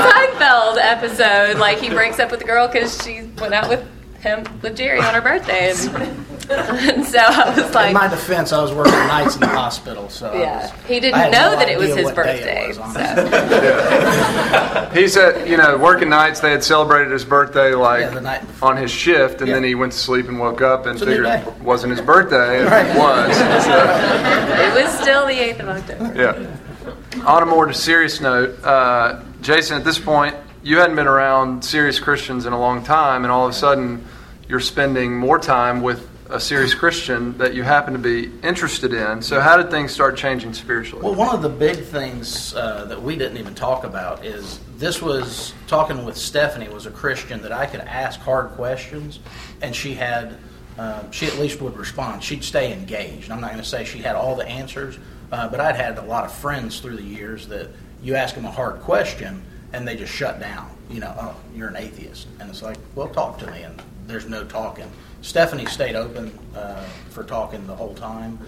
Seinfeld 0.09 0.79
episode. 0.79 1.59
Like, 1.59 1.79
he 1.79 1.91
breaks 1.91 2.19
up 2.19 2.31
with 2.31 2.41
the 2.41 2.47
girl 2.47 2.67
because 2.67 3.03
she 3.05 3.25
went 3.39 3.53
out 3.53 3.69
with 3.69 3.85
him 4.21 4.47
with 4.63 4.77
Jerry 4.77 5.01
on 5.01 5.13
her 5.13 5.21
birthday, 5.21 5.71
and, 5.71 6.34
and 6.51 7.05
so 7.07 7.19
I 7.19 7.55
was 7.57 7.75
like, 7.75 7.89
In 7.89 7.95
my 7.95 8.09
defense, 8.09 8.53
I 8.53 8.63
was 8.63 8.73
working 8.73 8.93
nights 8.93 9.35
in 9.35 9.41
the 9.41 9.47
hospital, 9.49 10.09
so 10.09 10.31
I 10.31 10.39
yeah, 10.41 10.63
was- 10.63 10.71
he 10.87 11.01
didn't 11.01 11.19
had 11.21 11.33
know 11.33 11.51
no 11.53 11.59
that 11.59 11.69
it 11.69 11.79
was 11.79 11.95
his 11.95 12.05
what 12.05 12.15
day 12.17 12.39
it 12.41 12.45
birthday. 12.45 12.69
was, 12.69 12.77
so. 12.77 12.85
He 14.95 15.09
said, 15.09 15.49
you 15.49 15.57
know, 15.57 15.77
working 15.77 16.09
nights, 16.09 16.39
they 16.41 16.53
had 16.53 16.63
celebrated 16.63 17.11
his 17.13 17.25
birthday 17.25 17.75
like 17.75 18.03
Yeah, 18.03 18.11
the 18.11 18.21
night 18.21 18.47
before. 18.47 18.69
on 18.71 18.77
his 18.77 18.91
shift, 18.93 19.41
and 19.41 19.49
Yeah. 19.49 19.55
then 19.55 19.65
he 19.65 19.75
went 19.75 19.91
to 19.93 19.99
sleep 19.99 20.29
and 20.29 20.39
woke 20.39 20.61
up 20.63 20.87
and 20.87 20.95
It's 20.95 21.03
a 21.03 21.07
new 21.07 21.17
figured 21.25 21.47
it 21.49 21.61
wasn't 21.63 21.91
his 21.93 22.01
birthday, 22.01 22.61
and 22.61 22.71
Right. 22.71 22.87
it 22.87 22.97
was. 22.97 23.37
So, 23.65 23.77
It 24.63 24.73
was 24.85 24.93
still 25.01 25.27
the 25.27 25.35
8th 25.35 25.61
of 25.61 25.69
October. 25.69 26.13
yeah. 26.15 26.37
On 27.27 27.43
a 27.43 27.47
more 27.47 27.73
serious 27.73 28.21
note, 28.21 28.63
uh, 28.65 29.21
Jason, 29.41 29.77
at 29.77 29.85
this 29.85 29.99
point, 29.99 30.37
you 30.63 30.79
hadn't 30.79 30.97
been 30.97 31.07
around 31.07 31.65
serious 31.65 31.99
Christians 31.99 32.47
in 32.47 32.53
a 32.53 32.59
long 32.59 32.83
time, 32.85 33.25
and 33.25 33.33
all 33.33 33.45
of 33.47 33.51
a 33.51 33.55
sudden, 33.55 34.05
you're 34.49 34.61
spending 34.61 35.17
more 35.19 35.39
time 35.39 35.81
with 35.83 36.07
a 36.31 36.41
serious 36.41 36.75
Christian 36.75 37.37
that 37.39 37.55
you 37.55 37.63
happen 37.63 37.93
to 37.93 37.99
be 37.99 38.31
interested 38.43 38.93
in. 38.93 39.23
So, 39.23 39.41
how 39.41 39.57
did 39.57 39.71
things 39.71 39.93
start 39.93 40.17
changing 40.17 40.55
spiritually? 40.55 41.05
Well, 41.05 41.15
one 41.15 41.35
of 41.35 41.43
the 41.43 41.49
big 41.49 41.85
things 41.85 42.55
uh, 42.55 42.87
that 42.87 43.03
we 43.03 43.17
didn't 43.17 43.37
even 43.39 43.55
talk 43.55 43.85
about 43.85 44.25
is 44.25 44.61
this 44.77 45.03
was 45.03 45.55
talking 45.67 46.05
with 46.05 46.17
Stephanie 46.17 46.69
was 46.69 46.87
a 46.87 46.91
Christian 46.91 47.43
that 47.43 47.53
I 47.53 47.67
could 47.67 47.81
ask 47.81 48.21
hard 48.21 48.51
questions, 48.53 49.21
and 49.61 49.75
she 49.75 49.95
had 49.95 50.37
uh, 50.79 51.11
she 51.11 51.27
at 51.27 51.39
least 51.39 51.61
would 51.61 51.77
respond. 51.77 52.25
She'd 52.25 52.43
stay 52.43 52.73
engaged. 52.73 53.31
I'm 53.31 53.41
not 53.41 53.51
going 53.51 53.63
to 53.63 53.69
say 53.69 53.85
she 53.85 53.99
had 53.99 54.17
all 54.17 54.35
the 54.35 54.47
answers, 54.47 54.99
uh, 55.31 55.49
but 55.49 55.61
I'd 55.61 55.77
had 55.77 55.99
a 55.99 56.03
lot 56.03 56.25
of 56.25 56.33
friends 56.33 56.81
through 56.81 56.97
the 56.97 57.03
years 57.03 57.47
that 57.49 57.71
you 58.03 58.17
ask 58.17 58.35
them 58.35 58.45
a 58.45 58.51
hard 58.51 58.81
question 58.81 59.43
and 59.75 59.87
they 59.87 59.97
just 59.97 60.13
shut 60.13 60.41
down. 60.41 60.71
You 60.89 61.01
know, 61.01 61.15
oh, 61.19 61.37
you're 61.55 61.69
an 61.69 61.77
atheist, 61.77 62.29
and 62.39 62.49
it's 62.49 62.63
like, 62.63 62.77
well, 62.95 63.09
talk 63.09 63.39
to 63.41 63.51
me, 63.51 63.63
and 63.63 63.83
there's 64.07 64.29
no 64.29 64.45
talking. 64.45 64.91
Stephanie 65.23 65.67
stayed 65.67 65.97
open 65.97 66.37
uh, 66.55 66.85
for 67.11 67.25
talking 67.25 67.67
the 67.67 67.75
whole 67.75 67.95
time. 67.95 68.39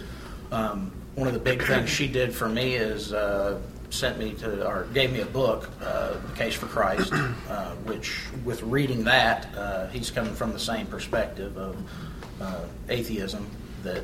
Um, 0.52 0.92
one 1.14 1.26
of 1.26 1.34
the 1.34 1.40
big 1.40 1.62
things 1.62 1.88
she 1.88 2.06
did 2.06 2.34
for 2.34 2.48
me 2.48 2.74
is 2.74 3.12
uh, 3.12 3.58
sent 3.90 4.18
me 4.18 4.32
to 4.34 4.66
or 4.66 4.86
gave 4.92 5.12
me 5.12 5.20
a 5.20 5.26
book, 5.26 5.70
uh, 5.82 6.12
The 6.12 6.32
Case 6.36 6.54
for 6.54 6.66
Christ, 6.66 7.12
uh, 7.12 7.72
which 7.84 8.20
with 8.44 8.62
reading 8.62 9.04
that, 9.04 9.48
uh, 9.56 9.86
he's 9.88 10.10
coming 10.10 10.34
from 10.34 10.52
the 10.52 10.58
same 10.58 10.86
perspective 10.86 11.56
of 11.56 11.76
uh, 12.40 12.64
atheism 12.88 13.46
that 13.82 14.02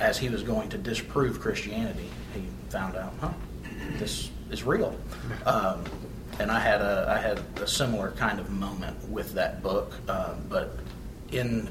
as 0.00 0.18
he 0.18 0.28
was 0.28 0.42
going 0.42 0.68
to 0.68 0.78
disprove 0.78 1.40
Christianity, 1.40 2.08
he 2.34 2.42
found 2.68 2.96
out, 2.96 3.12
huh, 3.20 3.32
this 3.98 4.30
is 4.50 4.62
real. 4.64 4.96
Um, 5.46 5.84
and 6.40 6.50
I 6.50 6.58
had 6.58 6.80
a 6.80 7.06
I 7.08 7.20
had 7.20 7.40
a 7.62 7.66
similar 7.66 8.12
kind 8.12 8.40
of 8.40 8.50
moment 8.50 8.96
with 9.08 9.34
that 9.34 9.62
book, 9.62 9.92
uh, 10.08 10.34
but 10.48 10.78
in 11.30 11.68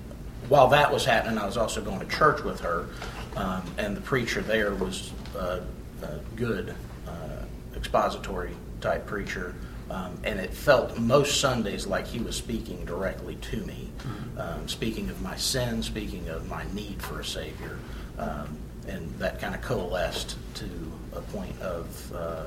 while 0.47 0.67
that 0.69 0.91
was 0.93 1.03
happening, 1.03 1.37
I 1.37 1.45
was 1.45 1.57
also 1.57 1.81
going 1.81 1.99
to 1.99 2.05
church 2.05 2.43
with 2.43 2.59
her, 2.61 2.87
um, 3.35 3.63
and 3.77 3.97
the 3.97 4.01
preacher 4.01 4.41
there 4.41 4.73
was 4.75 5.11
uh, 5.35 5.61
a 6.03 6.19
good 6.35 6.75
uh, 7.07 7.45
expository 7.75 8.53
type 8.79 9.05
preacher. 9.05 9.55
Um, 9.89 10.19
and 10.23 10.39
it 10.39 10.53
felt 10.53 10.99
most 10.99 11.41
Sundays 11.41 11.87
like 11.87 12.05
he 12.05 12.19
was 12.19 12.35
speaking 12.35 12.85
directly 12.85 13.37
to 13.37 13.57
me, 13.65 13.89
um, 14.37 14.67
speaking 14.67 15.09
of 15.09 15.19
my 15.23 15.35
sin, 15.35 15.81
speaking 15.81 16.29
of 16.29 16.47
my 16.47 16.63
need 16.73 17.01
for 17.01 17.21
a 17.21 17.25
Savior. 17.25 17.79
Um, 18.19 18.55
and 18.87 19.11
that 19.17 19.41
kind 19.41 19.55
of 19.55 19.61
coalesced 19.63 20.37
to 20.55 20.69
a 21.15 21.21
point 21.21 21.59
of, 21.59 22.13
uh, 22.13 22.45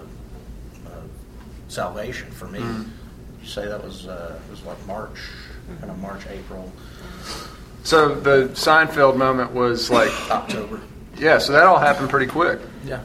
of 0.87 1.11
salvation 1.73 2.31
for 2.31 2.47
me. 2.47 2.61
You 2.61 3.47
say 3.49 3.67
that 3.67 3.83
was 3.83 4.07
uh, 4.07 4.39
it 4.47 4.51
was 4.51 4.63
like 4.65 4.85
March, 4.87 5.19
kind 5.81 5.91
of 5.91 5.99
March, 5.99 6.27
April, 6.29 6.71
So 7.83 8.15
the 8.15 8.49
Seinfeld 8.55 9.17
moment 9.17 9.53
was 9.53 9.91
like, 9.91 10.11
October. 10.31 10.81
yeah. 11.17 11.39
So 11.39 11.53
that 11.53 11.65
all 11.65 11.79
happened 11.79 12.11
pretty 12.11 12.27
quick. 12.27 12.61
Yeah. 12.85 13.01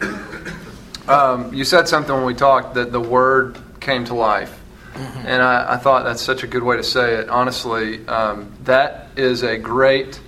Um, 1.07 1.53
you 1.53 1.63
said 1.63 1.87
something 1.87 2.13
when 2.13 2.25
we 2.25 2.33
talked 2.33 2.73
that 2.75 2.91
the 2.91 2.99
word 2.99 3.57
came 3.79 4.05
to 4.05 4.13
life. 4.13 4.53
And 5.25 5.43
I, 5.43 5.73
I 5.75 5.77
thought 5.77 6.05
that's 6.05 6.23
such 6.23 6.41
a 6.43 6.47
good 6.47 6.63
way 6.63 6.75
to 6.77 6.83
say 6.83 7.15
it. 7.17 7.29
Honestly, 7.29 8.05
um, 8.07 8.51
that 8.63 9.09
is 9.15 9.43
a 9.43 9.55
great 9.55 10.19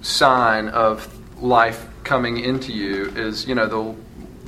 sign 0.00 0.68
of 0.68 1.06
life 1.42 1.86
coming 2.04 2.38
into 2.38 2.72
you. 2.72 3.06
Is 3.16 3.46
you 3.46 3.54
know 3.54 3.66
the 3.66 3.94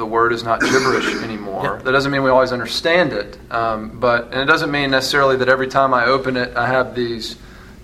the 0.01 0.07
word 0.07 0.33
is 0.33 0.43
not 0.43 0.61
gibberish 0.61 1.15
anymore. 1.23 1.63
Yeah. 1.63 1.83
That 1.85 1.93
doesn't 1.93 2.11
mean 2.11 2.25
we 2.25 2.31
always 2.31 2.51
understand 2.51 3.13
it, 3.13 3.39
um, 3.53 4.01
but 4.01 4.33
and 4.33 4.41
it 4.41 4.47
doesn't 4.47 4.71
mean 4.71 4.91
necessarily 4.91 5.37
that 5.37 5.49
every 5.49 5.69
time 5.69 5.95
I 5.95 6.07
open 6.07 6.37
it, 6.37 6.57
I 6.57 6.67
have 6.67 6.97
these 6.97 7.37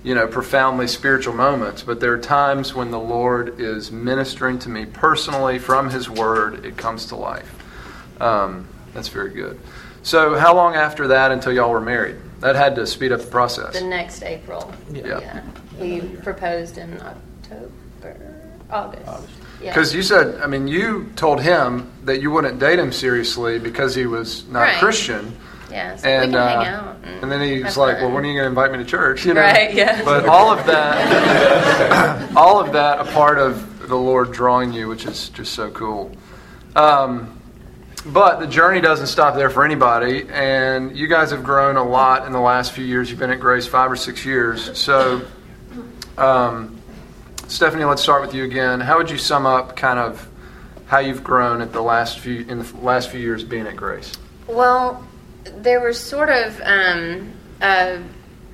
you 0.03 0.15
know 0.15 0.27
profoundly 0.27 0.89
spiritual 0.89 1.35
moments. 1.35 1.83
But 1.83 2.01
there 2.01 2.13
are 2.13 2.19
times 2.19 2.75
when 2.75 2.91
the 2.91 2.99
Lord 2.99 3.61
is 3.61 3.93
ministering 3.93 4.59
to 4.61 4.69
me 4.69 4.87
personally 4.87 5.59
from 5.61 5.91
His 5.91 6.11
Word. 6.11 6.65
It 6.65 6.77
comes 6.77 7.07
to 7.07 7.17
life. 7.17 7.53
Um, 8.21 8.67
that's 8.95 9.09
very 9.09 9.31
good. 9.31 9.61
So, 10.03 10.39
how 10.39 10.55
long 10.55 10.75
after 10.75 11.09
that 11.09 11.31
until 11.31 11.53
y'all 11.53 11.71
were 11.71 11.81
married? 11.81 12.17
That 12.41 12.57
had 12.57 12.75
to 12.77 12.87
speed 12.87 13.13
up 13.13 13.21
the 13.21 13.27
process. 13.27 13.75
The 13.75 13.87
next 13.87 14.23
April. 14.23 14.73
Yeah. 14.91 15.43
He 15.79 16.01
proposed 16.01 16.79
in 16.79 16.99
October, 17.03 18.51
August. 18.71 19.07
August. 19.07 19.46
Yeah. 19.67 19.73
Because 19.73 19.95
you 19.95 20.03
said, 20.03 20.41
I 20.41 20.47
mean, 20.47 20.69
you 20.69 21.11
told 21.17 21.41
him 21.43 21.91
that 22.05 22.21
you 22.23 22.31
wouldn't 22.31 22.59
date 22.61 22.79
him 22.79 22.93
seriously 22.93 23.59
because 23.59 23.95
he 23.95 24.07
was 24.07 24.47
not 24.49 24.61
Right. 24.61 24.77
Christian. 24.79 25.37
yeah, 25.71 25.97
so 25.97 26.09
And, 26.09 26.37
uh, 26.37 26.47
hang 26.63 26.67
out. 26.69 26.97
and 27.23 27.33
then 27.33 27.41
he's 27.41 27.65
have 27.65 27.77
like, 27.77 27.97
fun. 27.97 28.05
well, 28.07 28.15
when 28.15 28.25
are 28.25 28.29
you 28.29 28.35
going 28.35 28.45
to 28.45 28.49
invite 28.49 28.71
me 28.71 28.79
to 28.79 28.85
church? 28.85 29.27
You 29.27 29.35
know? 29.35 29.41
Right, 29.41 29.75
yeah. 29.75 30.03
But 30.05 30.27
all 30.29 30.51
of 30.57 30.65
that, 30.67 32.33
all 32.37 32.61
of 32.61 32.73
that, 32.75 33.01
a 33.01 33.05
part 33.07 33.39
of 33.39 33.89
the 33.89 33.97
Lord 33.97 34.31
drawing 34.33 34.73
you, 34.73 34.89
which 34.89 35.05
is 35.05 35.29
just 35.31 35.53
so 35.55 35.71
cool. 35.71 36.13
Um, 36.77 37.41
but 38.07 38.39
the 38.39 38.47
journey 38.47 38.81
doesn't 38.81 39.09
stop 39.09 39.35
there 39.35 39.51
for 39.51 39.65
anybody, 39.65 40.27
and 40.31 40.97
you 40.97 41.09
guys 41.09 41.33
have 41.33 41.43
grown 41.43 41.77
a 41.77 41.83
lot 41.83 42.25
in 42.27 42.33
the 42.33 42.39
last 42.41 42.71
few 42.73 42.85
years. 42.85 43.11
You've 43.11 43.19
been 43.19 43.31
at 43.33 43.41
Grace 43.41 43.67
five 43.67 43.91
or 43.91 43.97
six 43.97 44.25
years. 44.25 44.79
So, 44.79 45.23
um, 46.17 46.76
Stephanie, 47.49 47.85
let's 47.85 48.03
start 48.03 48.23
with 48.23 48.35
you 48.35 48.45
again. 48.45 48.81
How 48.81 48.99
would 48.99 49.09
you 49.09 49.19
sum 49.19 49.47
up 49.47 49.77
kind 49.77 50.01
of 50.01 50.29
how 50.87 50.99
you've 50.99 51.23
grown 51.23 51.61
at 51.61 51.73
the 51.73 51.81
last 51.81 52.19
few 52.19 52.41
in 52.41 52.59
the 52.59 52.77
last 52.79 53.09
few 53.11 53.21
years 53.21 53.45
being 53.45 53.67
at 53.69 53.77
Grace? 53.77 54.13
Well, 54.49 55.07
there 55.45 55.81
was 55.81 55.99
sort 55.99 56.29
of 56.29 56.61
um, 56.65 57.33
a, 57.63 58.03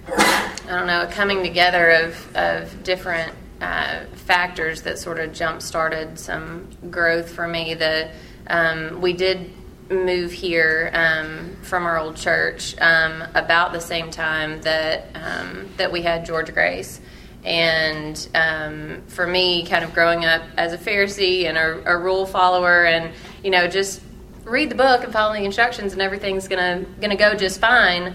I 0.09 0.55
don't 0.67 0.87
know, 0.87 1.03
a 1.03 1.07
coming 1.11 1.43
together 1.43 1.91
of, 1.91 2.37
of 2.37 2.83
different 2.83 3.33
uh, 3.63 4.05
factors 4.15 4.83
that 4.83 4.99
sort 4.99 5.19
of 5.19 5.33
jump 5.33 5.63
started 5.63 6.19
some 6.19 6.69
growth 6.91 7.31
for 7.31 7.49
me. 7.49 7.73
The 7.73 8.11
um, 8.49 9.01
we 9.01 9.15
did 9.15 9.51
move 9.91 10.33
here 10.33 10.91
um, 10.93 11.57
from 11.63 11.87
our 11.87 11.99
old 11.99 12.17
church 12.17 12.79
um, 12.79 13.25
about 13.35 13.73
the 13.73 13.81
same 13.81 14.11
time 14.11 14.61
that 14.63 15.07
um, 15.15 15.71
that 15.79 15.91
we 15.91 16.03
had 16.03 16.27
George 16.27 16.53
Grace. 16.53 17.01
And 17.45 18.29
um, 18.35 19.03
for 19.09 19.27
me, 19.27 19.67
kind 19.67 19.85
of 19.85 19.93
growing 19.93 20.25
up 20.25 20.43
as 20.57 20.73
a 20.73 20.79
Pharisee 20.79 21.45
and 21.45 21.59
a, 21.59 21.93
a 21.93 21.99
rule 21.99 22.25
follower, 22.25 22.85
and 22.85 23.13
you 23.43 23.51
know, 23.51 23.67
just 23.67 24.01
read 24.45 24.71
the 24.71 24.75
book 24.75 25.03
and 25.03 25.13
follow 25.13 25.33
the 25.35 25.45
instructions, 25.45 25.93
and 25.93 26.01
everything's 26.01 26.47
gonna 26.49 26.85
gonna 27.01 27.17
go 27.17 27.35
just 27.35 27.61
fine. 27.61 28.15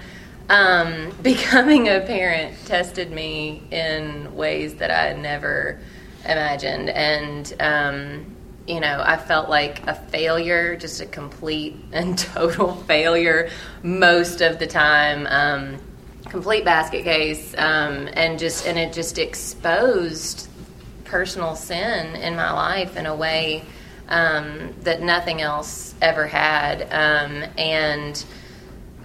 Um, 0.50 1.12
becoming 1.22 1.90
a 1.90 2.00
parent 2.00 2.56
tested 2.66 3.12
me 3.12 3.63
in 3.70 4.34
ways 4.34 4.76
that 4.76 4.92
I 4.92 5.20
never 5.20 5.80
imagined, 6.24 6.90
and 6.90 7.54
um, 7.60 8.38
you 8.68 8.82
know, 8.82 9.02
I 9.04 9.18
felt 9.18 9.50
like 9.50 9.88
a 9.88 9.96
failure, 9.96 10.76
just 10.76 11.00
a 11.02 11.06
complete 11.06 11.76
and 11.94 12.18
total 12.36 12.76
failure 12.76 13.50
most 13.82 14.42
of 14.42 14.60
the 14.60 14.68
time. 14.68 15.26
Um, 15.30 15.78
complete 16.30 16.66
basket 16.66 17.04
case, 17.04 17.54
um, 17.58 18.10
and 18.13 18.40
just 18.40 18.68
and 18.68 18.78
it 18.78 18.94
just 18.94 19.18
exposed 19.18 20.48
personal 21.04 21.56
sin 21.56 22.16
in 22.16 22.36
my 22.36 22.52
life 22.52 22.98
in 22.98 23.06
a 23.06 23.16
way 23.16 23.63
um, 24.10 24.74
that 24.82 25.02
nothing 25.02 25.42
else 25.42 25.96
ever 26.02 26.28
had, 26.28 26.82
um, 26.92 27.44
and 27.58 28.26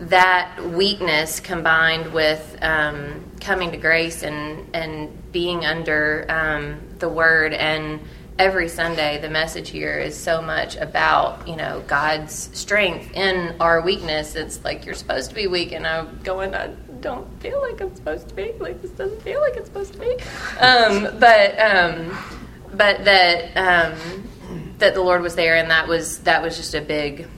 that 0.01 0.59
weakness 0.71 1.39
combined 1.41 2.13
with 2.13 2.59
um, 2.63 3.25
coming 3.41 3.71
to 3.71 3.77
grace 3.77 4.23
and 4.23 4.69
and 4.75 5.33
being 5.33 5.65
under 5.65 6.27
um, 6.29 6.81
the 6.99 7.09
word 7.09 7.53
and 7.53 8.01
every 8.39 8.69
Sunday 8.69 9.21
the 9.21 9.29
message 9.29 9.69
here 9.69 9.99
is 9.99 10.17
so 10.17 10.41
much 10.41 10.77
about 10.77 11.47
you 11.47 11.57
know 11.57 11.83
God's 11.87 12.51
strength 12.53 13.13
in 13.15 13.55
our 13.61 13.81
weakness. 13.83 14.35
It's 14.35 14.65
like 14.65 14.85
you're 14.85 14.95
supposed 14.95 15.31
to 15.31 15.35
be 15.35 15.47
weak, 15.47 15.73
and 15.73 15.87
I'm 15.87 16.19
going. 16.23 16.55
I 16.55 16.75
don't 17.03 17.41
feel 17.41 17.61
like 17.61 17.81
I'm 17.81 17.95
supposed 17.95 18.29
to 18.29 18.35
be. 18.35 18.53
Like 18.59 18.81
this 18.81 18.93
doesn't 18.93 19.21
feel 19.23 19.41
like 19.41 19.57
it's 19.57 19.67
supposed 19.67 19.93
to 19.93 19.99
be. 19.99 20.13
Um, 20.59 21.19
but 21.19 21.59
um, 21.61 22.17
but 22.73 23.05
that 23.05 23.57
um, 23.57 24.29
that 24.79 24.95
the 24.95 25.03
Lord 25.03 25.21
was 25.21 25.35
there, 25.35 25.57
and 25.57 25.71
that 25.71 25.87
was 25.87 26.21
that 26.21 26.43
was 26.43 26.57
just 26.57 26.75
a 26.75 26.81
big 26.81 27.29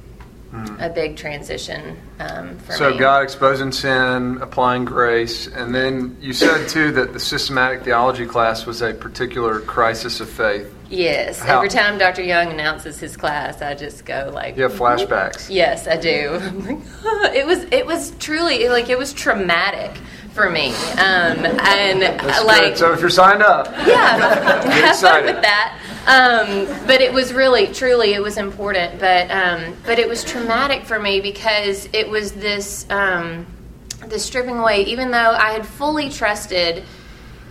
a 0.78 0.88
big 0.88 1.16
transition 1.16 1.96
um, 2.20 2.56
for 2.58 2.72
So 2.72 2.90
me. 2.90 2.98
God 2.98 3.22
exposing 3.24 3.72
sin, 3.72 4.38
applying 4.40 4.84
grace, 4.84 5.48
and 5.48 5.74
then 5.74 6.16
you 6.20 6.32
said 6.32 6.68
too 6.68 6.92
that 6.92 7.12
the 7.12 7.18
systematic 7.18 7.82
theology 7.82 8.26
class 8.26 8.64
was 8.66 8.80
a 8.82 8.94
particular 8.94 9.60
crisis 9.60 10.20
of 10.20 10.28
faith. 10.28 10.72
Yes. 10.94 11.40
How- 11.40 11.56
Every 11.56 11.68
time 11.68 11.98
Dr. 11.98 12.22
Young 12.22 12.50
announces 12.50 12.98
his 12.98 13.16
class, 13.16 13.60
I 13.62 13.74
just 13.74 14.04
go 14.04 14.30
like, 14.32 14.56
You 14.56 14.64
have 14.64 14.72
flashbacks. 14.72 15.48
Yes, 15.50 15.86
I 15.86 15.96
do. 15.96 16.40
It 17.34 17.46
was 17.46 17.64
it 17.72 17.84
was 17.86 18.12
truly 18.18 18.68
like 18.68 18.88
it 18.90 18.98
was 18.98 19.12
traumatic 19.12 19.90
for 20.32 20.50
me, 20.50 20.68
um, 20.98 21.38
and 21.44 22.02
That's 22.02 22.44
like 22.44 22.60
good. 22.62 22.78
So 22.78 22.92
if 22.92 23.00
you're 23.00 23.08
signed 23.10 23.42
up, 23.42 23.66
yeah, 23.86 24.16
have 24.18 24.62
fun 24.64 24.88
excited. 24.88 25.34
with 25.34 25.42
that. 25.42 25.80
Um, 26.06 26.66
but 26.86 27.00
it 27.00 27.12
was 27.12 27.32
really, 27.32 27.66
truly, 27.68 28.14
it 28.14 28.22
was 28.22 28.36
important. 28.36 28.98
But 29.00 29.30
um, 29.30 29.76
but 29.86 29.98
it 29.98 30.08
was 30.08 30.22
traumatic 30.24 30.84
for 30.84 30.98
me 30.98 31.20
because 31.20 31.88
it 31.92 32.08
was 32.08 32.32
this 32.32 32.84
um, 32.90 33.46
this 34.06 34.24
stripping 34.24 34.58
away. 34.58 34.82
Even 34.84 35.10
though 35.10 35.32
I 35.32 35.50
had 35.52 35.66
fully 35.66 36.08
trusted 36.10 36.82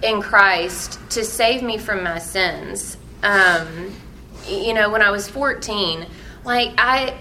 in 0.02 0.22
Christ 0.22 1.00
to 1.12 1.24
save 1.24 1.64
me 1.64 1.78
from 1.78 2.04
my 2.04 2.20
sins, 2.20 2.98
um, 3.24 3.94
you 4.48 4.74
know, 4.74 4.90
when 4.90 5.02
I 5.02 5.12
was 5.12 5.30
fourteen, 5.30 6.06
like 6.44 6.74
I. 6.78 7.16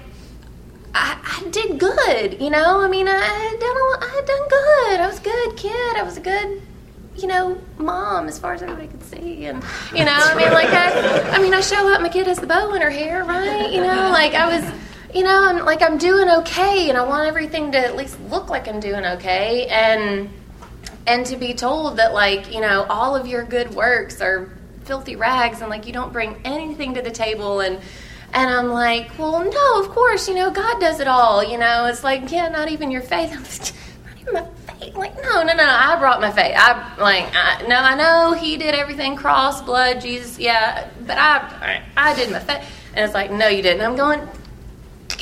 I, 0.94 1.16
I 1.24 1.48
did 1.48 1.78
good, 1.80 2.38
you 2.38 2.50
know. 2.50 2.82
I 2.82 2.86
mean, 2.86 3.08
I 3.08 3.18
had 3.18 3.58
done 3.58 3.76
I 4.02 4.12
had 4.14 4.26
done 4.26 4.46
good. 4.46 5.00
I 5.00 5.06
was 5.06 5.20
a 5.20 5.22
good 5.22 5.56
kid. 5.56 5.96
I 5.96 6.02
was 6.02 6.18
a 6.18 6.20
good 6.20 6.60
you 7.16 7.28
know, 7.28 7.58
mom 7.78 8.26
as 8.26 8.38
far 8.38 8.54
as 8.54 8.62
everybody 8.62 8.88
could 8.88 9.02
see, 9.02 9.46
and 9.46 9.62
you 9.94 10.04
know, 10.04 10.16
I 10.16 10.34
mean, 10.34 10.50
like 10.52 10.68
I, 10.68 11.36
I 11.36 11.42
mean, 11.42 11.52
I 11.52 11.60
show 11.60 11.92
up, 11.92 12.00
my 12.00 12.08
kid 12.08 12.26
has 12.26 12.38
the 12.38 12.46
bow 12.46 12.72
in 12.74 12.82
her 12.82 12.90
hair, 12.90 13.24
right? 13.24 13.70
You 13.70 13.82
know, 13.82 14.10
like 14.10 14.34
I 14.34 14.46
was, 14.48 14.72
you 15.14 15.22
know, 15.22 15.44
I'm 15.44 15.64
like 15.64 15.82
I'm 15.82 15.98
doing 15.98 16.28
okay, 16.28 16.88
and 16.88 16.96
I 16.96 17.04
want 17.04 17.28
everything 17.28 17.72
to 17.72 17.78
at 17.78 17.96
least 17.96 18.18
look 18.30 18.48
like 18.48 18.66
I'm 18.66 18.80
doing 18.80 19.04
okay, 19.04 19.66
and 19.66 20.30
and 21.06 21.26
to 21.26 21.36
be 21.36 21.52
told 21.52 21.98
that 21.98 22.14
like 22.14 22.52
you 22.52 22.60
know 22.60 22.86
all 22.88 23.14
of 23.14 23.26
your 23.26 23.44
good 23.44 23.74
works 23.74 24.20
are 24.20 24.50
filthy 24.84 25.16
rags 25.16 25.60
and 25.60 25.70
like 25.70 25.86
you 25.86 25.92
don't 25.92 26.12
bring 26.12 26.40
anything 26.44 26.94
to 26.94 27.02
the 27.02 27.10
table 27.10 27.60
and 27.60 27.80
and 28.34 28.48
I'm 28.48 28.68
like, 28.68 29.18
well, 29.18 29.44
no, 29.44 29.80
of 29.82 29.90
course, 29.90 30.26
you 30.26 30.34
know, 30.34 30.50
God 30.50 30.80
does 30.80 31.00
it 31.00 31.06
all. 31.06 31.44
You 31.44 31.58
know, 31.58 31.84
it's 31.84 32.02
like, 32.02 32.32
yeah, 32.32 32.48
not 32.48 32.70
even 32.70 32.90
your 32.90 33.02
faith. 33.02 33.30
I'm 33.36 33.44
just, 33.44 33.74
not 34.06 34.20
even 34.20 34.32
my 34.32 34.46
faith. 34.78 34.94
Like, 34.94 35.22
no, 35.22 35.42
no, 35.42 35.52
no, 35.52 35.66
I 35.66 35.96
brought 35.98 36.20
my 36.20 36.30
faith. 36.32 36.54
I 36.56 36.96
like, 36.98 37.30
I, 37.34 37.66
no, 37.68 37.76
I 37.76 37.94
know 37.94 38.32
He 38.32 38.56
did 38.56 38.74
everything, 38.74 39.16
cross, 39.16 39.60
blood, 39.60 40.00
Jesus, 40.00 40.38
yeah, 40.38 40.88
but 41.06 41.18
I, 41.18 41.82
I 41.94 42.14
did 42.14 42.30
my 42.30 42.38
faith. 42.38 42.66
And 42.94 43.04
it's 43.04 43.12
like, 43.12 43.30
no, 43.30 43.48
you 43.48 43.62
didn't. 43.62 43.82
I'm 43.82 43.96
going, 43.96 44.26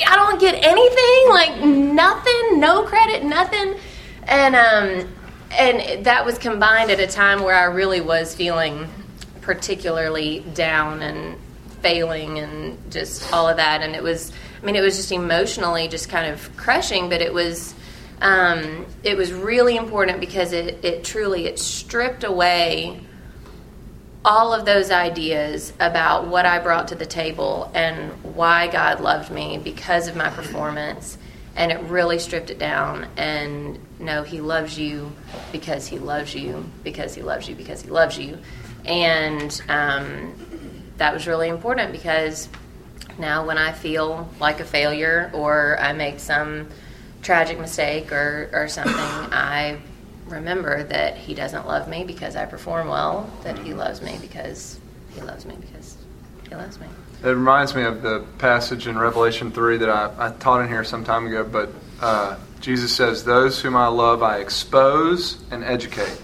I 0.07 0.15
don't 0.15 0.39
get 0.39 0.55
anything, 0.55 1.29
like 1.29 1.63
nothing, 1.63 2.59
no 2.59 2.83
credit, 2.83 3.23
nothing, 3.23 3.75
and 4.23 4.55
um, 4.55 5.13
and 5.51 6.05
that 6.05 6.25
was 6.25 6.37
combined 6.37 6.91
at 6.91 6.99
a 6.99 7.07
time 7.07 7.43
where 7.43 7.55
I 7.55 7.65
really 7.65 8.01
was 8.01 8.33
feeling 8.33 8.87
particularly 9.41 10.41
down 10.53 11.01
and 11.01 11.37
failing 11.81 12.39
and 12.39 12.91
just 12.91 13.31
all 13.33 13.49
of 13.49 13.57
that. 13.57 13.81
And 13.81 13.95
it 13.95 14.03
was, 14.03 14.31
I 14.61 14.65
mean, 14.65 14.75
it 14.75 14.81
was 14.81 14.97
just 14.97 15.11
emotionally 15.11 15.87
just 15.87 16.09
kind 16.09 16.31
of 16.31 16.55
crushing, 16.57 17.09
but 17.09 17.21
it 17.21 17.33
was, 17.33 17.73
um, 18.21 18.85
it 19.03 19.17
was 19.17 19.33
really 19.33 19.75
important 19.75 20.19
because 20.19 20.53
it, 20.53 20.83
it 20.85 21.03
truly, 21.03 21.47
it 21.47 21.59
stripped 21.59 22.23
away 22.23 23.01
all 24.23 24.53
of 24.53 24.65
those 24.65 24.91
ideas 24.91 25.73
about 25.79 26.27
what 26.27 26.45
I 26.45 26.59
brought 26.59 26.89
to 26.89 26.95
the 26.95 27.07
table 27.07 27.71
and 27.73 28.11
why 28.35 28.67
God 28.67 28.99
loved 28.99 29.31
me 29.31 29.57
because 29.57 30.07
of 30.07 30.15
my 30.15 30.29
performance. 30.29 31.17
And 31.55 31.71
it 31.71 31.81
really 31.81 32.19
stripped 32.19 32.49
it 32.49 32.59
down. 32.59 33.07
And 33.17 33.79
no, 33.99 34.23
He 34.23 34.39
loves 34.39 34.77
you 34.77 35.11
because 35.51 35.87
He 35.87 35.99
loves 35.99 36.35
you, 36.35 36.63
because 36.83 37.15
He 37.15 37.23
loves 37.23 37.49
you, 37.49 37.55
because 37.55 37.81
He 37.81 37.89
loves 37.89 38.17
you. 38.17 38.37
And 38.85 39.61
um, 39.69 40.33
that 40.97 41.13
was 41.13 41.27
really 41.27 41.49
important 41.49 41.91
because 41.91 42.49
now 43.17 43.45
when 43.45 43.57
I 43.57 43.71
feel 43.71 44.29
like 44.39 44.59
a 44.59 44.65
failure 44.65 45.29
or 45.33 45.77
I 45.79 45.93
make 45.93 46.19
some 46.19 46.69
tragic 47.21 47.59
mistake 47.59 48.11
or, 48.11 48.49
or 48.53 48.67
something, 48.67 48.93
I 48.95 49.79
remember 50.27 50.83
that 50.83 51.17
he 51.17 51.33
doesn't 51.33 51.67
love 51.67 51.87
me 51.87 52.03
because 52.03 52.35
I 52.35 52.45
perform 52.45 52.87
well, 52.87 53.29
that 53.43 53.59
he 53.59 53.73
loves 53.73 54.01
me 54.01 54.17
because 54.21 54.79
he 55.13 55.21
loves 55.21 55.45
me 55.45 55.55
because 55.59 55.97
he 56.49 56.55
loves 56.55 56.79
me. 56.79 56.87
It 57.23 57.27
reminds 57.27 57.75
me 57.75 57.83
of 57.83 58.01
the 58.01 58.25
passage 58.39 58.87
in 58.87 58.97
Revelation 58.97 59.51
3 59.51 59.77
that 59.77 59.89
I, 59.89 60.11
I 60.17 60.31
taught 60.31 60.61
in 60.61 60.67
here 60.67 60.83
some 60.83 61.03
time 61.03 61.27
ago, 61.27 61.43
but 61.43 61.69
uh, 62.01 62.37
Jesus 62.61 62.95
says, 62.95 63.23
Those 63.23 63.61
whom 63.61 63.75
I 63.75 63.87
love, 63.87 64.23
I 64.23 64.39
expose 64.39 65.37
and 65.51 65.63
educate. 65.63 66.19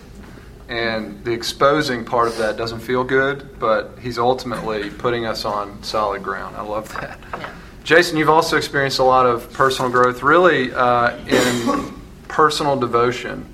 And 0.70 1.24
the 1.24 1.32
exposing 1.32 2.04
part 2.04 2.28
of 2.28 2.38
that 2.38 2.58
doesn't 2.58 2.82
feel 2.82 3.04
good, 3.04 3.58
but 3.60 3.98
he's 4.02 4.20
ultimately 4.20 4.90
putting 4.90 5.26
us 5.26 5.46
on 5.46 5.82
solid 5.82 6.24
ground. 6.24 6.58
I 6.58 6.62
love 6.62 6.92
that. 6.94 7.20
Yeah. 7.32 7.50
Jason, 7.86 8.18
you've 8.18 8.30
also 8.30 8.58
experienced 8.58 9.00
a 9.00 9.04
lot 9.04 9.26
of 9.26 9.52
personal 9.54 9.90
growth, 9.90 10.22
really 10.22 10.74
uh, 10.74 11.16
in 11.26 11.94
personal 12.28 12.76
devotion 12.78 13.54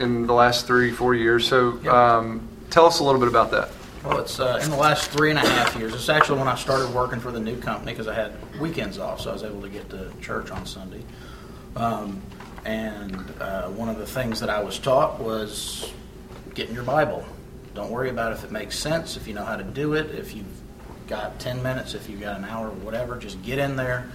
in 0.00 0.26
the 0.26 0.32
last 0.32 0.66
three, 0.66 0.90
four 0.90 1.14
years. 1.14 1.46
So 1.46 1.78
um, 1.88 2.48
tell 2.70 2.86
us 2.86 2.98
a 2.98 3.04
little 3.04 3.20
bit 3.20 3.28
about 3.28 3.52
that. 3.52 3.70
Well, 4.04 4.18
it's 4.18 4.38
uh, 4.38 4.60
in 4.62 4.70
the 4.70 4.76
last 4.76 5.10
three 5.10 5.30
and 5.30 5.38
a 5.38 5.48
half 5.48 5.76
years. 5.76 5.94
It's 5.94 6.08
actually 6.08 6.40
when 6.40 6.48
I 6.48 6.56
started 6.56 6.92
working 6.92 7.20
for 7.20 7.30
the 7.30 7.40
new 7.40 7.56
company 7.56 7.92
because 7.92 8.08
I 8.08 8.14
had 8.14 8.32
weekends 8.60 8.98
off, 8.98 9.20
so 9.20 9.30
I 9.30 9.32
was 9.32 9.44
able 9.44 9.62
to 9.62 9.68
get 9.68 9.88
to 9.90 10.12
church 10.20 10.50
on 10.50 10.66
Sunday. 10.66 11.02
Um, 11.76 12.20
and 12.64 13.32
uh, 13.40 13.68
one 13.68 13.88
of 13.88 13.98
the 13.98 14.06
things 14.06 14.40
that 14.40 14.50
I 14.50 14.62
was 14.62 14.78
taught 14.78 15.20
was 15.20 15.92
get 16.54 16.68
in 16.68 16.74
your 16.74 16.84
Bible. 16.84 17.24
Don't 17.74 17.90
worry 17.90 18.10
about 18.10 18.32
if 18.32 18.44
it 18.44 18.52
makes 18.52 18.78
sense, 18.78 19.16
if 19.16 19.26
you 19.26 19.34
know 19.34 19.44
how 19.44 19.56
to 19.56 19.64
do 19.64 19.94
it, 19.94 20.14
if 20.14 20.34
you've 20.34 20.46
got 21.08 21.38
10 21.40 21.62
minutes, 21.62 21.94
if 21.94 22.08
you've 22.08 22.20
got 22.20 22.38
an 22.38 22.44
hour, 22.44 22.70
whatever, 22.70 23.16
just 23.16 23.42
get 23.42 23.58
in 23.58 23.76
there, 23.76 24.10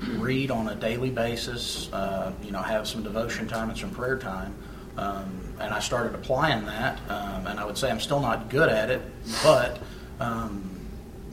read 0.00 0.50
on 0.50 0.68
a 0.68 0.74
daily 0.74 1.10
basis, 1.10 1.90
uh, 1.92 2.32
you 2.42 2.50
know, 2.52 2.60
have 2.62 2.86
some 2.86 3.02
devotion 3.02 3.48
time 3.48 3.70
and 3.70 3.78
some 3.78 3.90
prayer 3.90 4.18
time. 4.18 4.54
Um, 4.98 5.54
and 5.60 5.72
I 5.72 5.80
started 5.80 6.14
applying 6.14 6.66
that, 6.66 6.98
um, 7.08 7.46
and 7.46 7.58
I 7.58 7.64
would 7.64 7.78
say 7.78 7.90
I'm 7.90 8.00
still 8.00 8.20
not 8.20 8.50
good 8.50 8.68
at 8.68 8.90
it, 8.90 9.00
but 9.42 9.78
um, 10.20 10.78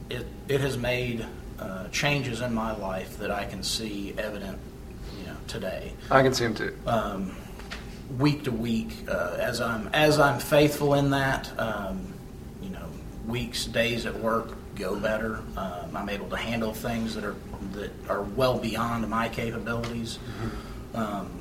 it, 0.10 0.26
it 0.48 0.62
has 0.62 0.78
made 0.78 1.26
uh, 1.60 1.88
changes 1.89 2.41
in 2.41 2.54
my 2.54 2.76
life 2.78 3.18
that 3.18 3.32
I 3.32 3.46
can 3.46 3.63
see 3.63 4.13
evident, 4.18 4.58
you 5.20 5.26
know, 5.26 5.36
today 5.48 5.94
I 6.12 6.22
can 6.22 6.34
see 6.34 6.44
them 6.44 6.56
too. 6.56 6.78
um, 6.86 7.36
week 8.18 8.44
to 8.44 8.52
week 8.52 8.91
uh, 9.08 9.38
as 9.39 9.62
I'm 9.62 9.89
as 9.94 10.20
I'm 10.20 10.39
faithful 10.39 10.94
in 10.96 11.10
that. 11.12 11.52
Um, 11.60 12.13
you 12.62 12.70
know, 12.70 12.88
weeks, 13.28 13.65
days 13.65 14.06
at 14.06 14.15
work 14.15 14.56
go 14.76 14.96
better. 14.96 15.38
Um, 15.58 15.96
I'm 15.96 16.10
able 16.10 16.30
to 16.30 16.38
handle 16.38 16.74
things 16.74 17.15
that 17.15 17.24
are 17.24 17.36
that 17.74 17.91
are 18.10 18.24
well 18.24 18.58
beyond 18.58 19.10
my 19.10 19.30
capabilities. 19.30 20.20
Um, 20.94 21.32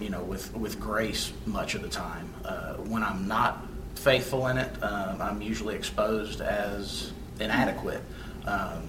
you 0.00 0.10
know, 0.10 0.22
with 0.22 0.54
with 0.54 0.78
grace 0.80 1.32
much 1.46 1.74
of 1.74 1.82
the 1.82 1.88
time. 1.88 2.32
Uh, 2.44 2.74
when 2.74 3.02
I'm 3.02 3.26
not 3.26 3.66
faithful 3.96 4.46
in 4.46 4.58
it, 4.58 4.82
um, 4.82 5.20
I'm 5.20 5.42
usually 5.42 5.74
exposed 5.74 6.40
as 6.40 7.12
inadequate. 7.40 8.02
Um, 8.46 8.82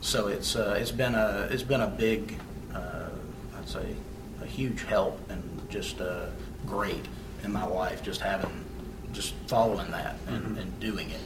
so 0.00 0.28
it's 0.28 0.56
uh, 0.56 0.78
it's 0.80 0.90
been 0.90 1.14
a 1.14 1.48
it's 1.50 1.62
been 1.62 1.82
a 1.82 1.88
big 1.88 2.38
uh, 2.74 3.10
I'd 3.58 3.68
say 3.68 3.94
a 4.42 4.46
huge 4.46 4.82
help 4.84 5.20
and 5.30 5.59
just 5.70 6.00
uh, 6.00 6.26
great 6.66 7.06
in 7.44 7.52
my 7.52 7.64
life 7.64 8.02
just 8.02 8.20
having 8.20 8.64
just 9.12 9.34
following 9.46 9.90
that 9.90 10.16
and, 10.28 10.56
and 10.58 10.80
doing 10.80 11.10
it. 11.10 11.20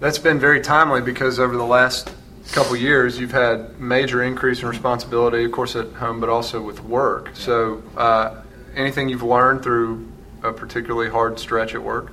That's 0.00 0.18
been 0.18 0.38
very 0.38 0.60
timely 0.60 1.00
because 1.00 1.38
over 1.38 1.56
the 1.56 1.64
last 1.64 2.12
couple 2.52 2.76
years, 2.76 3.18
you've 3.18 3.32
had 3.32 3.78
major 3.80 4.22
increase 4.22 4.60
in 4.60 4.68
responsibility, 4.68 5.44
of 5.44 5.52
course, 5.52 5.76
at 5.76 5.92
home, 5.92 6.20
but 6.20 6.28
also 6.28 6.60
with 6.60 6.82
work. 6.84 7.30
So, 7.34 7.82
uh, 7.96 8.42
anything 8.74 9.08
you've 9.08 9.22
learned 9.22 9.62
through 9.62 10.10
a 10.42 10.52
particularly 10.52 11.10
hard 11.10 11.38
stretch 11.38 11.74
at 11.74 11.82
work? 11.82 12.12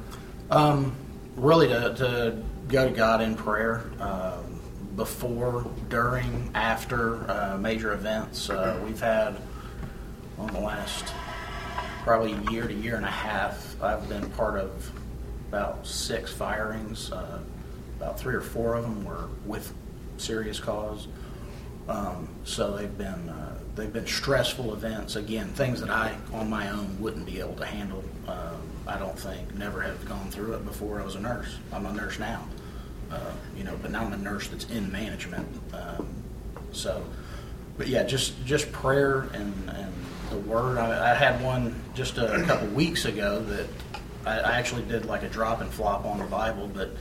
Um, 0.50 0.96
really, 1.36 1.68
to, 1.68 1.94
to 1.96 2.44
go 2.68 2.88
to 2.88 2.96
God 2.96 3.22
in 3.22 3.36
prayer 3.36 3.84
um, 4.00 4.62
before, 4.96 5.66
during, 5.90 6.52
after 6.54 7.30
uh, 7.30 7.58
major 7.58 7.94
events. 7.94 8.50
Uh, 8.50 8.80
we've 8.86 9.00
had 9.00 9.38
on 10.38 10.48
the 10.54 10.60
last 10.60 11.14
probably 12.04 12.34
a 12.34 12.52
year 12.52 12.68
to 12.68 12.74
year 12.74 12.96
and 12.96 13.06
a 13.06 13.12
half. 13.12 13.82
I've 13.82 14.08
been 14.10 14.30
part 14.32 14.60
of 14.60 14.92
about 15.50 15.86
six 15.86 16.32
firings. 16.32 17.12
Uh, 17.12 17.40
about 17.98 18.20
three 18.20 18.34
or 18.34 18.42
four 18.42 18.76
of 18.76 18.84
them 18.84 19.06
were 19.06 19.28
with 19.46 19.74
serious 20.18 20.60
cause. 20.60 21.08
Um, 21.88 22.28
so 22.44 22.76
they've 22.76 22.98
been 22.98 23.30
uh, 23.30 23.58
they've 23.76 23.92
been 23.92 24.08
stressful 24.08 24.74
events. 24.74 25.16
Again, 25.16 25.48
things 25.50 25.82
that 25.82 25.90
I 25.90 26.16
on 26.34 26.50
my 26.50 26.70
own 26.70 27.00
wouldn't 27.00 27.26
be 27.26 27.40
able 27.40 27.56
to 27.56 27.66
handle. 27.66 28.04
Um, 28.28 28.62
I 28.88 28.98
don't 28.98 29.18
think. 29.18 29.54
Never 29.56 29.82
have 29.82 30.04
gone 30.08 30.30
through 30.32 30.54
it 30.54 30.66
before. 30.66 31.02
I 31.02 31.06
was 31.06 31.16
a 31.16 31.20
nurse. 31.20 31.58
I'm 31.72 31.86
a 31.86 31.94
nurse 31.94 32.18
now. 32.18 32.46
Uh, 33.12 33.34
you 33.56 33.64
know, 33.64 33.78
but 33.82 33.92
now 33.92 34.06
I'm 34.06 34.14
a 34.14 34.18
nurse 34.18 34.48
that's 34.48 34.66
in 34.70 34.92
management. 34.92 35.48
Um, 35.74 36.08
so, 36.72 37.04
but 37.77 37.88
yeah, 37.88 38.03
just 38.03 38.43
just 38.45 38.71
prayer 38.71 39.29
and, 39.34 39.53
and 39.69 39.93
the 40.29 40.38
word. 40.38 40.77
I, 40.77 41.12
I 41.12 41.15
had 41.15 41.41
one 41.43 41.75
just 41.93 42.17
a 42.17 42.43
couple 42.45 42.67
weeks 42.69 43.05
ago 43.05 43.41
that 43.41 43.67
I, 44.25 44.39
I 44.39 44.57
actually 44.57 44.84
did 44.84 45.05
like 45.05 45.23
a 45.23 45.29
drop 45.29 45.62
and 45.62 45.71
flop 45.71 46.05
on 46.05 46.19
the 46.19 46.25
Bible, 46.25 46.69
but 46.73 46.91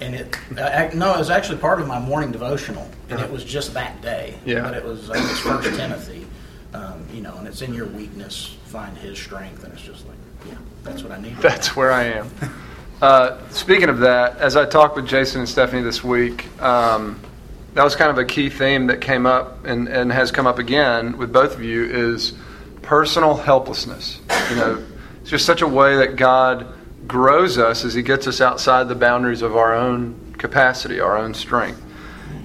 and 0.00 0.14
it 0.14 0.36
I, 0.58 0.90
no, 0.94 1.14
it 1.14 1.18
was 1.18 1.30
actually 1.30 1.58
part 1.58 1.80
of 1.80 1.86
my 1.86 1.98
morning 1.98 2.32
devotional, 2.32 2.88
and 3.08 3.20
it 3.20 3.30
was 3.30 3.44
just 3.44 3.74
that 3.74 4.00
day. 4.02 4.38
Yeah. 4.44 4.62
But 4.62 4.74
it 4.74 4.84
was 4.84 5.08
think 5.08 5.24
it's 5.30 5.40
First 5.40 5.76
Timothy, 5.76 6.26
um, 6.72 7.06
you 7.12 7.20
know, 7.20 7.36
and 7.36 7.46
it's 7.46 7.62
in 7.62 7.74
your 7.74 7.86
weakness 7.86 8.56
find 8.66 8.96
His 8.98 9.18
strength, 9.18 9.64
and 9.64 9.72
it's 9.72 9.82
just 9.82 10.06
like 10.06 10.16
yeah, 10.46 10.54
that's 10.82 11.02
what 11.02 11.12
I 11.12 11.20
need. 11.20 11.36
That's 11.38 11.76
where 11.76 11.92
I 11.92 12.04
am. 12.04 12.30
Uh, 13.02 13.38
speaking 13.50 13.88
of 13.88 13.98
that, 13.98 14.38
as 14.38 14.56
I 14.56 14.64
talked 14.64 14.96
with 14.96 15.06
Jason 15.06 15.40
and 15.40 15.48
Stephanie 15.48 15.82
this 15.82 16.02
week, 16.02 16.46
um, 16.62 17.20
that 17.74 17.82
was 17.82 17.96
kind 17.96 18.10
of 18.10 18.18
a 18.18 18.24
key 18.24 18.50
theme 18.50 18.86
that 18.86 19.00
came 19.00 19.26
up 19.26 19.64
and, 19.64 19.88
and 19.88 20.12
has 20.12 20.30
come 20.30 20.46
up 20.46 20.58
again 20.58 21.18
with 21.18 21.32
both 21.32 21.54
of 21.54 21.62
you 21.62 21.84
is 21.84 22.32
personal 22.82 23.34
helplessness. 23.34 24.20
You 24.50 24.56
know, 24.56 24.86
it's 25.20 25.30
just 25.30 25.44
such 25.44 25.60
a 25.60 25.66
way 25.66 25.96
that 25.96 26.16
God 26.16 26.72
grows 27.08 27.58
us 27.58 27.84
as 27.84 27.92
He 27.92 28.02
gets 28.02 28.28
us 28.28 28.40
outside 28.40 28.88
the 28.88 28.94
boundaries 28.94 29.42
of 29.42 29.56
our 29.56 29.74
own 29.74 30.34
capacity, 30.38 31.00
our 31.00 31.16
own 31.16 31.34
strength. 31.34 31.82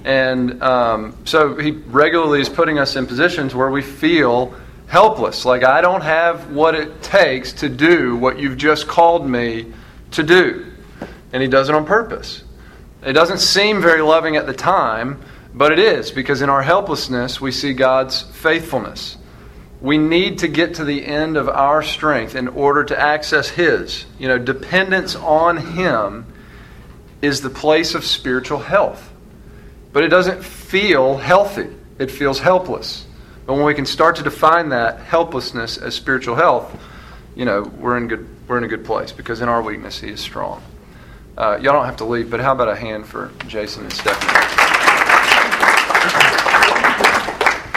And 0.04 0.60
um, 0.62 1.16
so 1.24 1.54
He 1.56 1.70
regularly 1.70 2.40
is 2.40 2.48
putting 2.48 2.80
us 2.80 2.96
in 2.96 3.06
positions 3.06 3.54
where 3.54 3.70
we 3.70 3.82
feel 3.82 4.54
helpless. 4.88 5.44
Like, 5.44 5.62
I 5.62 5.80
don't 5.80 6.02
have 6.02 6.50
what 6.50 6.74
it 6.74 7.02
takes 7.02 7.52
to 7.54 7.68
do 7.68 8.16
what 8.16 8.40
you've 8.40 8.58
just 8.58 8.88
called 8.88 9.28
me 9.28 9.72
to 10.12 10.24
do. 10.24 10.72
And 11.32 11.40
He 11.40 11.48
does 11.48 11.68
it 11.68 11.74
on 11.76 11.86
purpose. 11.86 12.42
It 13.02 13.14
doesn't 13.14 13.38
seem 13.38 13.80
very 13.80 14.02
loving 14.02 14.36
at 14.36 14.46
the 14.46 14.52
time, 14.52 15.22
but 15.54 15.72
it 15.72 15.78
is, 15.78 16.10
because 16.10 16.42
in 16.42 16.50
our 16.50 16.62
helplessness, 16.62 17.40
we 17.40 17.50
see 17.50 17.72
God's 17.72 18.22
faithfulness. 18.22 19.16
we 19.80 19.96
need 19.96 20.38
to 20.40 20.48
get 20.48 20.74
to 20.74 20.84
the 20.84 21.04
end 21.06 21.36
of 21.36 21.48
our 21.48 21.82
strength 21.82 22.34
in 22.34 22.48
order 22.48 22.84
to 22.84 22.98
access 23.00 23.48
His. 23.48 24.04
You 24.18 24.28
know, 24.28 24.38
dependence 24.38 25.16
on 25.16 25.56
Him 25.56 26.26
is 27.22 27.40
the 27.40 27.50
place 27.50 27.94
of 27.94 28.04
spiritual 28.04 28.58
health. 28.58 29.10
But 29.92 30.04
it 30.04 30.08
doesn't 30.08 30.44
feel 30.44 31.16
healthy, 31.16 31.68
it 31.98 32.10
feels 32.10 32.38
helpless. 32.38 33.06
But 33.46 33.54
when 33.54 33.64
we 33.64 33.74
can 33.74 33.86
start 33.86 34.16
to 34.16 34.22
define 34.22 34.68
that 34.68 35.00
helplessness 35.00 35.78
as 35.78 35.94
spiritual 35.94 36.36
health, 36.36 36.78
you 37.34 37.44
know, 37.44 37.62
we're 37.62 37.96
in 37.96 38.08
good 38.08 38.28
we're 38.46 38.58
in 38.58 38.64
a 38.64 38.68
good 38.68 38.84
place 38.84 39.12
because 39.12 39.40
in 39.40 39.48
our 39.48 39.62
weakness 39.62 40.00
he 40.00 40.08
is 40.10 40.20
strong. 40.20 40.62
Uh, 41.40 41.56
y'all 41.62 41.72
don't 41.72 41.86
have 41.86 41.96
to 41.96 42.04
leave, 42.04 42.28
but 42.28 42.38
how 42.38 42.52
about 42.52 42.68
a 42.68 42.76
hand 42.76 43.06
for 43.06 43.32
Jason 43.46 43.84
and 43.84 43.92
Stephanie? 43.94 44.30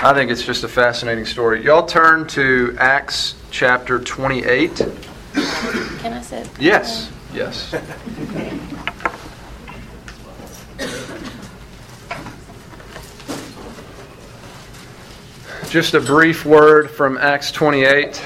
I 0.04 0.12
think 0.14 0.30
it's 0.32 0.46
just 0.46 0.66
a 0.66 0.68
fascinating 0.68 1.24
story. 1.24 1.64
Y'all 1.64 1.86
turn 1.86 2.28
to 2.28 2.76
Acts 2.78 3.36
chapter 3.52 4.00
28. 4.00 4.76
Can 4.76 4.92
I 6.12 6.22
sit? 6.22 6.50
Yes, 6.60 7.10
yes. 7.34 7.74
Just 15.70 15.94
a 15.94 16.02
brief 16.02 16.46
word 16.46 16.92
from 16.92 17.18
Acts 17.18 17.50
28. 17.54 18.22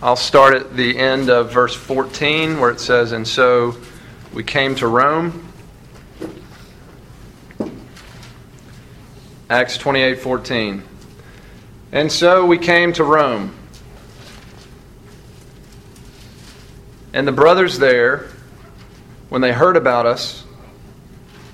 I'll 0.00 0.14
start 0.14 0.54
at 0.54 0.76
the 0.76 0.96
end 0.96 1.30
of 1.30 1.52
verse 1.52 1.74
14 1.74 2.60
where 2.60 2.70
it 2.70 2.78
says, 2.78 3.10
And 3.10 3.26
so 3.26 3.74
we 4.32 4.42
came 4.42 4.74
to 4.76 4.86
Rome. 4.86 5.52
Acts 9.48 9.78
28 9.78 10.18
14. 10.20 10.82
And 11.92 12.10
so 12.10 12.44
we 12.44 12.58
came 12.58 12.92
to 12.94 13.04
Rome. 13.04 13.54
And 17.12 17.26
the 17.26 17.32
brothers 17.32 17.78
there, 17.78 18.28
when 19.28 19.40
they 19.40 19.52
heard 19.52 19.76
about 19.76 20.04
us, 20.04 20.44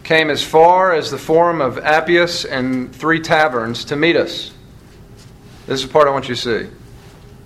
came 0.03 0.31
as 0.31 0.43
far 0.43 0.93
as 0.93 1.11
the 1.11 1.19
Forum 1.19 1.61
of 1.61 1.79
Appius 1.79 2.45
and 2.45 2.95
three 2.95 3.21
taverns 3.21 3.85
to 3.87 3.97
meet 3.97 4.17
us. 4.17 4.53
This 5.67 5.81
is 5.81 5.87
the 5.87 5.93
part 5.93 6.09
I 6.09 6.11
want 6.11 6.29
you 6.29 6.35
to 6.35 6.41
see. 6.41 6.71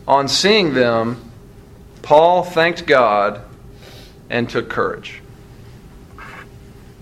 On 0.08 0.28
seeing 0.28 0.72
them, 0.72 1.30
Paul 2.02 2.44
thanked 2.44 2.86
God 2.86 3.42
and 4.30 4.48
took 4.48 4.68
courage. 4.68 5.22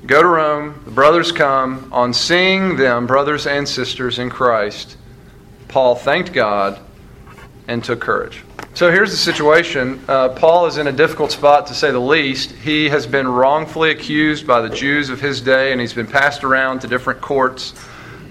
Go 0.06 0.20
to 0.20 0.28
Rome, 0.28 0.82
the 0.84 0.90
brothers 0.90 1.32
come. 1.32 1.88
On 1.92 2.12
seeing 2.12 2.76
them, 2.76 3.06
brothers 3.06 3.46
and 3.46 3.66
sisters 3.66 4.18
in 4.18 4.28
Christ, 4.28 4.98
Paul 5.68 5.94
thanked 5.94 6.32
God 6.32 6.78
and 7.68 7.82
took 7.82 8.00
courage. 8.00 8.42
So 8.74 8.90
here's 8.90 9.12
the 9.12 9.16
situation. 9.16 10.04
Uh, 10.08 10.30
Paul 10.30 10.66
is 10.66 10.78
in 10.78 10.88
a 10.88 10.92
difficult 10.92 11.30
spot, 11.30 11.68
to 11.68 11.74
say 11.74 11.90
the 11.90 12.00
least. 12.00 12.50
He 12.50 12.88
has 12.88 13.06
been 13.06 13.26
wrongfully 13.26 13.92
accused 13.92 14.46
by 14.46 14.60
the 14.60 14.68
Jews 14.68 15.10
of 15.10 15.20
his 15.20 15.40
day, 15.40 15.72
and 15.72 15.80
he's 15.80 15.94
been 15.94 16.06
passed 16.06 16.44
around 16.44 16.80
to 16.80 16.88
different 16.88 17.20
courts. 17.20 17.72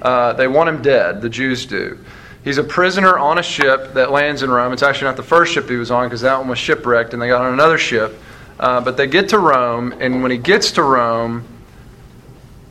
Uh, 0.01 0.33
they 0.33 0.47
want 0.47 0.69
him 0.69 0.81
dead, 0.81 1.21
the 1.21 1.29
Jews 1.29 1.65
do. 1.65 1.97
He's 2.43 2.57
a 2.57 2.63
prisoner 2.63 3.17
on 3.17 3.39
a 3.39 3.43
ship 3.43 3.93
that 3.93 4.11
lands 4.11 4.43
in 4.43 4.51
Rome. 4.51 4.73
It's 4.73 4.83
actually 4.83 5.07
not 5.07 5.15
the 5.15 5.23
first 5.23 5.53
ship 5.53 5.69
he 5.69 5.77
was 5.77 5.91
on 5.91 6.07
because 6.07 6.21
that 6.21 6.37
one 6.37 6.49
was 6.49 6.59
shipwrecked, 6.59 7.13
and 7.13 7.21
they 7.21 7.29
got 7.29 7.41
on 7.41 7.53
another 7.53 7.77
ship. 7.77 8.13
Uh, 8.59 8.81
but 8.81 8.97
they 8.97 9.07
get 9.07 9.29
to 9.29 9.39
Rome, 9.39 9.93
and 9.99 10.21
when 10.21 10.31
he 10.31 10.37
gets 10.37 10.71
to 10.73 10.83
Rome, 10.83 11.45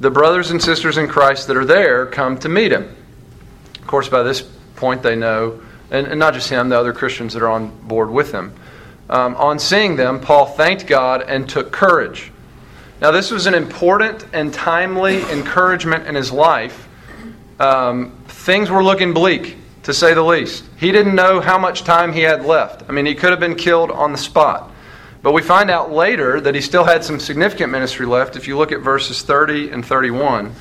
the 0.00 0.10
brothers 0.10 0.50
and 0.50 0.60
sisters 0.60 0.98
in 0.98 1.06
Christ 1.06 1.46
that 1.46 1.56
are 1.56 1.64
there 1.64 2.06
come 2.06 2.38
to 2.38 2.48
meet 2.48 2.72
him. 2.72 2.96
Of 3.76 3.86
course, 3.86 4.08
by 4.08 4.22
this 4.22 4.42
point, 4.76 5.02
they 5.02 5.16
know, 5.16 5.60
and, 5.90 6.06
and 6.06 6.18
not 6.18 6.34
just 6.34 6.48
him, 6.48 6.68
the 6.68 6.78
other 6.78 6.92
Christians 6.92 7.34
that 7.34 7.42
are 7.42 7.48
on 7.48 7.70
board 7.86 8.10
with 8.10 8.32
him. 8.32 8.52
Um, 9.08 9.36
on 9.36 9.58
seeing 9.58 9.94
them, 9.96 10.20
Paul 10.20 10.46
thanked 10.46 10.86
God 10.86 11.22
and 11.22 11.48
took 11.48 11.70
courage. 11.70 12.32
Now, 13.00 13.10
this 13.10 13.30
was 13.30 13.46
an 13.46 13.54
important 13.54 14.24
and 14.32 14.52
timely 14.52 15.22
encouragement 15.30 16.06
in 16.06 16.14
his 16.14 16.32
life. 16.32 16.88
Um, 17.60 18.16
things 18.26 18.70
were 18.70 18.82
looking 18.82 19.12
bleak, 19.12 19.56
to 19.84 19.92
say 19.92 20.14
the 20.14 20.22
least. 20.22 20.64
He 20.78 20.90
didn't 20.90 21.14
know 21.14 21.40
how 21.40 21.58
much 21.58 21.84
time 21.84 22.12
he 22.12 22.22
had 22.22 22.44
left. 22.44 22.82
I 22.88 22.92
mean, 22.92 23.06
he 23.06 23.14
could 23.14 23.30
have 23.30 23.40
been 23.40 23.54
killed 23.54 23.90
on 23.90 24.10
the 24.10 24.18
spot. 24.18 24.71
But 25.22 25.32
we 25.32 25.42
find 25.42 25.70
out 25.70 25.92
later 25.92 26.40
that 26.40 26.54
he 26.54 26.60
still 26.60 26.84
had 26.84 27.04
some 27.04 27.20
significant 27.20 27.70
ministry 27.70 28.06
left. 28.06 28.34
If 28.36 28.48
you 28.48 28.58
look 28.58 28.72
at 28.72 28.80
verses 28.80 29.22
30 29.22 29.70
and 29.70 29.86
31, 29.86 30.46
it 30.46 30.52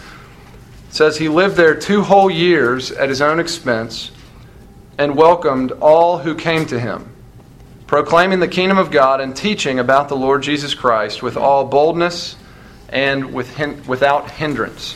says 0.90 1.18
he 1.18 1.30
lived 1.30 1.56
there 1.56 1.74
two 1.74 2.04
whole 2.04 2.30
years 2.30 2.92
at 2.92 3.10
his 3.10 3.22
own 3.22 3.40
expense 3.40 4.12
and 5.00 5.16
welcomed 5.16 5.72
all 5.72 6.20
who 6.20 6.36
came 6.36 6.68
to 6.68 6.80
him, 6.80 7.12
proclaiming 7.88 8.40
the 8.40 8.48
kingdom 8.48 8.78
of 8.78 8.92
God 8.92 9.20
and 9.20 9.36
teaching 9.36 9.80
about 9.80 10.10
the 10.10 10.16
Lord 10.16 10.44
Jesus 10.44 10.76
Christ 10.76 11.24
with 11.24 11.38
all 11.38 11.66
boldness 11.66 12.36
and 12.90 13.34
with 13.34 13.56
hin- 13.56 13.82
without 13.88 14.30
hindrance. 14.30 14.96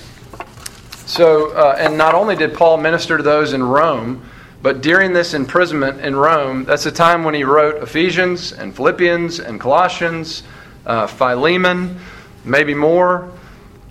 So, 1.08 1.52
uh, 1.52 1.76
and 1.80 1.98
not 1.98 2.14
only 2.14 2.36
did 2.36 2.54
Paul 2.54 2.78
minister 2.78 3.18
to 3.18 3.24
those 3.24 3.54
in 3.54 3.64
Rome, 3.64 4.30
but 4.66 4.82
during 4.82 5.14
this 5.14 5.36
imprisonment 5.36 6.02
in 6.02 6.16
Rome, 6.16 6.66
that's 6.66 6.86
the 6.86 6.92
time 6.92 7.24
when 7.24 7.36
he 7.36 7.44
wrote 7.44 7.84
Ephesians 7.84 8.52
and 8.52 8.76
Philippians 8.76 9.40
and 9.40 9.62
Colossians, 9.62 10.42
uh, 10.88 11.06
Philemon, 11.06 12.00
maybe 12.44 12.74
more. 12.74 13.32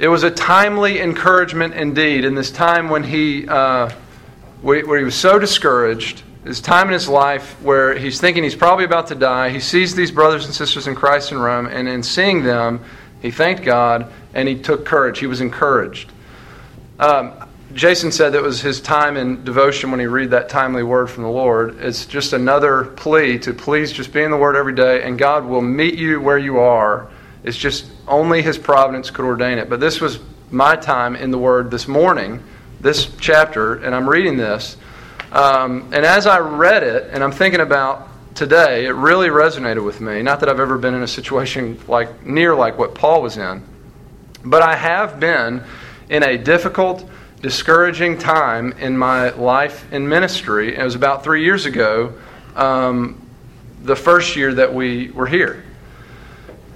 It 0.01 0.09
was 0.09 0.25
a 0.25 0.33
timely 0.33 1.01
encouragement 1.01 1.75
indeed 1.75 2.25
in 2.25 2.35
this 2.35 2.51
time 2.51 2.89
when 2.89 3.05
he, 3.05 3.47
uh, 3.47 3.89
where 4.63 4.99
he 4.99 5.05
was 5.05 5.15
so 5.15 5.39
discouraged. 5.39 6.25
This 6.43 6.61
time 6.61 6.89
in 6.89 6.93
his 6.95 7.09
life 7.09 7.53
where 7.63 7.97
he's 7.97 8.21
thinking 8.21 8.43
he's 8.43 8.57
probably 8.57 8.85
about 8.85 9.07
to 9.07 9.15
die. 9.15 9.51
He 9.51 9.61
sees 9.61 9.95
these 9.95 10.11
brothers 10.11 10.45
and 10.45 10.53
sisters 10.53 10.89
in 10.89 10.97
Christ 10.97 11.31
in 11.31 11.39
Rome, 11.39 11.67
and 11.67 11.87
in 11.87 12.03
seeing 12.03 12.43
them, 12.43 12.81
he 13.23 13.31
thanked 13.31 13.63
God 13.63 14.13
and 14.35 14.49
he 14.49 14.57
took 14.61 14.85
courage. 14.85 15.21
He 15.21 15.29
was 15.29 15.41
encouraged. 15.41 16.11
Um, 16.99 17.49
Jason 17.75 18.13
said 18.13 18.35
that 18.35 18.43
was 18.43 18.61
his 18.61 18.81
time 18.81 19.17
in 19.17 19.43
devotion 19.43 19.91
when 19.91 19.99
he 19.99 20.07
read 20.07 20.31
that 20.31 20.49
timely 20.49 20.85
word 20.85 21.11
from 21.11 21.25
the 21.25 21.29
Lord. 21.29 21.81
It's 21.81 22.07
just 22.07 22.33
another 22.33 22.85
plea 22.85 23.37
to 23.41 23.53
please 23.53 23.91
just 23.91 24.13
be 24.13 24.23
in 24.23 24.31
the 24.31 24.37
Word 24.37 24.55
every 24.55 24.75
day, 24.75 25.03
and 25.03 25.19
God 25.19 25.45
will 25.45 25.61
meet 25.61 25.95
you 25.95 26.21
where 26.21 26.39
you 26.39 26.61
are. 26.61 27.11
It's 27.43 27.57
just 27.57 27.91
only 28.07 28.43
His 28.43 28.57
providence 28.57 29.11
could 29.11 29.25
ordain 29.25 29.59
it. 29.59 29.69
But 29.69 29.81
this 29.81 30.01
was 30.01 30.21
my 30.53 30.77
time 30.77 31.17
in 31.17 31.33
the 31.33 31.39
Word 31.39 31.73
this 31.73 31.89
morning, 31.89 32.41
this 32.81 33.13
chapter, 33.19 33.75
and 33.75 33.93
I'm 33.93 34.09
reading 34.09 34.37
this. 34.37 34.77
Um, 35.33 35.93
and 35.93 36.07
as 36.07 36.29
I 36.29 36.39
read 36.39 36.85
it, 36.85 37.11
and 37.13 37.25
I'm 37.25 37.33
thinking 37.33 37.61
about 37.61 38.09
today, 38.37 38.87
it 38.87 38.93
really 38.93 39.31
resonated 39.31 39.85
with 39.85 40.01
me. 40.01 40.23
Not 40.23 40.39
that 40.41 40.49
I've 40.49 40.61
ever 40.61 40.79
been 40.79 40.95
in 40.95 41.03
a 41.03 41.09
situation 41.09 41.81
like 41.89 42.25
near 42.25 42.55
like 42.55 42.79
what 42.79 42.95
Paul 42.95 43.21
was 43.21 43.37
in, 43.37 43.65
but 44.45 44.63
I 44.63 44.77
have 44.77 45.19
been 45.19 45.65
in 46.09 46.23
a 46.23 46.39
difficult 46.39 47.11
discouraging 47.45 48.17
time 48.17 48.73
in 48.79 48.97
my 48.97 49.29
life 49.33 49.93
in 49.93 50.09
ministry. 50.09 50.75
It 50.75 50.83
was 50.83 50.95
about 50.95 51.23
three 51.23 51.45
years 51.45 51.67
ago, 51.67 52.15
um, 52.57 53.21
the 53.83 53.95
first 53.95 54.35
year 54.35 54.55
that 54.55 54.73
we 54.73 55.11
were 55.11 55.27
here. 55.27 55.63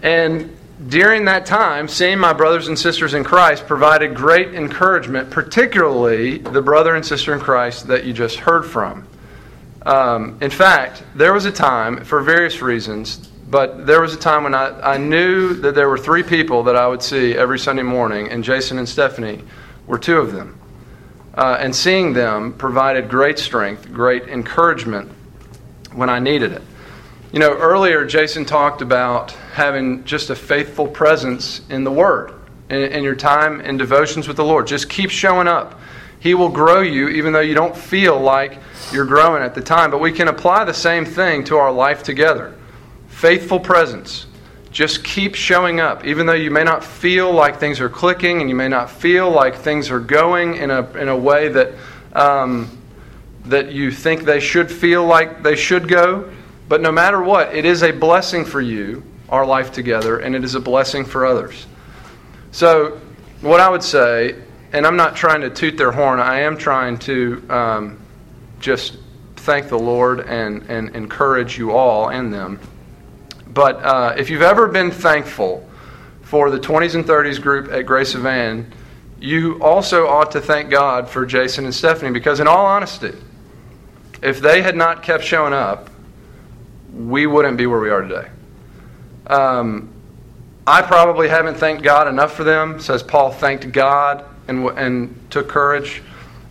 And 0.02 0.54
during 0.86 1.24
that 1.24 1.46
time, 1.46 1.88
seeing 1.88 2.18
my 2.18 2.34
brothers 2.34 2.68
and 2.68 2.78
sisters 2.78 3.14
in 3.14 3.24
Christ 3.24 3.66
provided 3.66 4.14
great 4.14 4.54
encouragement, 4.54 5.30
particularly 5.30 6.36
the 6.36 6.60
brother 6.60 6.96
and 6.96 7.06
sister 7.06 7.32
in 7.32 7.40
Christ 7.40 7.86
that 7.86 8.04
you 8.04 8.12
just 8.12 8.36
heard 8.36 8.66
from. 8.66 9.08
Um, 9.86 10.36
in 10.42 10.50
fact, 10.50 11.02
there 11.14 11.32
was 11.32 11.46
a 11.46 11.50
time, 11.50 12.04
for 12.04 12.20
various 12.20 12.60
reasons, 12.60 13.16
but 13.48 13.86
there 13.86 14.02
was 14.02 14.12
a 14.12 14.18
time 14.18 14.44
when 14.44 14.54
I, 14.54 14.78
I 14.82 14.98
knew 14.98 15.54
that 15.54 15.74
there 15.74 15.88
were 15.88 15.96
three 15.96 16.22
people 16.22 16.64
that 16.64 16.76
I 16.76 16.86
would 16.86 17.02
see 17.02 17.34
every 17.34 17.58
Sunday 17.58 17.84
morning, 17.84 18.28
and 18.28 18.44
Jason 18.44 18.76
and 18.76 18.86
Stephanie 18.86 19.42
were 19.86 19.98
two 19.98 20.18
of 20.18 20.32
them. 20.32 20.57
Uh, 21.38 21.56
and 21.60 21.74
seeing 21.74 22.14
them 22.14 22.52
provided 22.52 23.08
great 23.08 23.38
strength, 23.38 23.92
great 23.92 24.24
encouragement 24.24 25.08
when 25.92 26.10
I 26.10 26.18
needed 26.18 26.50
it. 26.50 26.62
You 27.30 27.38
know, 27.38 27.56
earlier 27.56 28.04
Jason 28.04 28.44
talked 28.44 28.82
about 28.82 29.30
having 29.52 30.02
just 30.02 30.30
a 30.30 30.34
faithful 30.34 30.88
presence 30.88 31.60
in 31.70 31.84
the 31.84 31.92
Word 31.92 32.34
in, 32.68 33.04
your 33.04 33.14
time 33.14 33.60
in 33.60 33.76
devotions 33.76 34.26
with 34.26 34.36
the 34.36 34.44
Lord. 34.44 34.66
Just 34.66 34.90
keep 34.90 35.10
showing 35.10 35.46
up. 35.46 35.78
He 36.18 36.34
will 36.34 36.48
grow 36.48 36.80
you 36.80 37.08
even 37.10 37.32
though 37.32 37.38
you 37.38 37.54
don't 37.54 37.76
feel 37.76 38.18
like 38.18 38.58
you're 38.90 39.06
growing 39.06 39.40
at 39.40 39.54
the 39.54 39.60
time. 39.60 39.92
But 39.92 40.00
we 40.00 40.10
can 40.10 40.26
apply 40.26 40.64
the 40.64 40.74
same 40.74 41.04
thing 41.04 41.44
to 41.44 41.56
our 41.58 41.70
life 41.70 42.02
together. 42.02 42.58
Faithful 43.06 43.60
presence. 43.60 44.26
Just 44.78 45.02
keep 45.02 45.34
showing 45.34 45.80
up, 45.80 46.06
even 46.06 46.24
though 46.24 46.34
you 46.34 46.52
may 46.52 46.62
not 46.62 46.84
feel 46.84 47.32
like 47.32 47.58
things 47.58 47.80
are 47.80 47.88
clicking 47.88 48.40
and 48.40 48.48
you 48.48 48.54
may 48.54 48.68
not 48.68 48.88
feel 48.88 49.28
like 49.28 49.56
things 49.56 49.90
are 49.90 49.98
going 49.98 50.54
in 50.54 50.70
a, 50.70 50.88
in 50.96 51.08
a 51.08 51.16
way 51.16 51.48
that, 51.48 51.72
um, 52.12 52.78
that 53.46 53.72
you 53.72 53.90
think 53.90 54.22
they 54.22 54.38
should 54.38 54.70
feel 54.70 55.04
like 55.04 55.42
they 55.42 55.56
should 55.56 55.88
go. 55.88 56.32
But 56.68 56.80
no 56.80 56.92
matter 56.92 57.20
what, 57.20 57.52
it 57.56 57.64
is 57.64 57.82
a 57.82 57.90
blessing 57.90 58.44
for 58.44 58.60
you, 58.60 59.02
our 59.28 59.44
life 59.44 59.72
together, 59.72 60.20
and 60.20 60.36
it 60.36 60.44
is 60.44 60.54
a 60.54 60.60
blessing 60.60 61.04
for 61.04 61.26
others. 61.26 61.66
So, 62.52 63.00
what 63.40 63.58
I 63.58 63.68
would 63.68 63.82
say, 63.82 64.36
and 64.72 64.86
I'm 64.86 64.94
not 64.94 65.16
trying 65.16 65.40
to 65.40 65.50
toot 65.50 65.76
their 65.76 65.90
horn, 65.90 66.20
I 66.20 66.42
am 66.42 66.56
trying 66.56 66.98
to 66.98 67.44
um, 67.50 67.98
just 68.60 68.96
thank 69.34 69.70
the 69.70 69.78
Lord 69.80 70.20
and, 70.20 70.62
and 70.70 70.94
encourage 70.94 71.58
you 71.58 71.72
all 71.72 72.10
and 72.10 72.32
them. 72.32 72.60
But 73.58 73.82
uh, 73.82 74.14
if 74.16 74.30
you've 74.30 74.42
ever 74.42 74.68
been 74.68 74.92
thankful 74.92 75.68
for 76.22 76.48
the 76.48 76.60
20s 76.60 76.94
and 76.94 77.04
30s 77.04 77.42
group 77.42 77.72
at 77.72 77.86
Grace 77.86 78.14
of 78.14 78.24
Ann, 78.24 78.72
you 79.18 79.60
also 79.60 80.06
ought 80.06 80.30
to 80.30 80.40
thank 80.40 80.70
God 80.70 81.08
for 81.08 81.26
Jason 81.26 81.64
and 81.64 81.74
Stephanie 81.74 82.12
because, 82.12 82.38
in 82.38 82.46
all 82.46 82.64
honesty, 82.64 83.14
if 84.22 84.38
they 84.38 84.62
had 84.62 84.76
not 84.76 85.02
kept 85.02 85.24
showing 85.24 85.52
up, 85.52 85.90
we 86.94 87.26
wouldn't 87.26 87.56
be 87.56 87.66
where 87.66 87.80
we 87.80 87.90
are 87.90 88.02
today. 88.02 88.28
Um, 89.26 89.88
I 90.64 90.80
probably 90.80 91.26
haven't 91.26 91.56
thanked 91.56 91.82
God 91.82 92.06
enough 92.06 92.34
for 92.34 92.44
them, 92.44 92.78
says 92.78 93.02
Paul 93.02 93.32
thanked 93.32 93.72
God 93.72 94.24
and, 94.46 94.68
and 94.78 95.30
took 95.32 95.48
courage. 95.48 96.00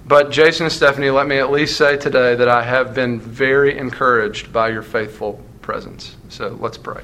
But 0.05 0.29
Jason 0.29 0.65
and 0.65 0.73
Stephanie, 0.73 1.09
let 1.09 1.25
me 1.25 1.37
at 1.37 1.51
least 1.51 1.77
say 1.77 1.95
today 1.95 2.35
that 2.35 2.49
I 2.49 2.63
have 2.63 2.93
been 2.93 3.17
very 3.17 3.77
encouraged 3.77 4.51
by 4.51 4.67
your 4.67 4.83
faithful 4.83 5.41
presence. 5.67 6.15
So 6.29 6.57
let's 6.61 6.77
pray. 6.77 7.03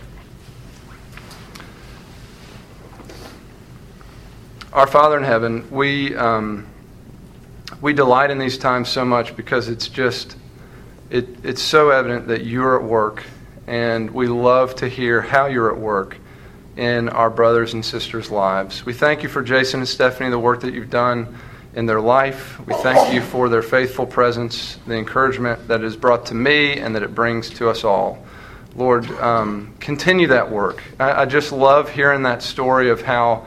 Our 4.72 4.88
Father 4.88 5.18
in 5.18 5.26
heaven, 5.26 5.70
we, 5.70 6.16
um, 6.16 6.66
we 7.82 7.92
delight 7.92 8.32
in 8.32 8.38
these 8.38 8.58
times 8.58 8.88
so 8.88 9.04
much 9.04 9.36
because 9.36 9.68
it's 9.68 9.90
just, 9.90 10.38
it, 11.10 11.28
it's 11.44 11.62
so 11.62 11.90
evident 11.90 12.30
that 12.30 12.46
you're 12.46 12.82
at 12.82 12.88
work, 12.88 13.26
and 13.68 14.10
we 14.10 14.28
love 14.28 14.76
to 14.76 14.88
hear 14.88 15.22
how 15.22 15.48
you're 15.48 15.70
at 15.70 15.78
work 15.78 16.16
in 16.78 17.10
our 17.10 17.30
brothers 17.30 17.74
and 17.74 17.84
sisters' 17.84 18.32
lives. 18.32 18.86
We 18.86 18.94
thank 18.94 19.24
you 19.24 19.30
for 19.30 19.44
Jason 19.44 19.82
and 19.82 19.90
Stephanie, 19.90 20.30
the 20.30 20.40
work 20.40 20.62
that 20.62 20.74
you've 20.74 20.90
done 20.90 21.38
in 21.76 21.86
their 21.86 22.00
life. 22.00 22.66
We 22.66 22.76
thank 22.76 23.14
you 23.14 23.20
for 23.20 23.50
their 23.50 23.62
faithful 23.62 24.06
presence, 24.06 24.78
the 24.88 24.96
encouragement 24.96 25.68
that 25.68 25.82
that 25.82 25.86
is 25.86 25.98
brought 25.98 26.28
to 26.28 26.34
me 26.34 26.80
and 26.80 26.96
that 26.96 27.04
it 27.04 27.14
brings 27.14 27.50
to 27.56 27.68
us 27.68 27.84
all. 27.84 28.26
Lord, 28.76 29.10
um, 29.12 29.76
continue 29.80 30.28
that 30.28 30.50
work. 30.50 30.82
I, 31.00 31.22
I, 31.22 31.26
just 31.26 31.52
love 31.52 31.92
hearing 31.92 32.24
that 32.24 32.42
story 32.42 32.90
of 32.90 33.04
how 33.04 33.46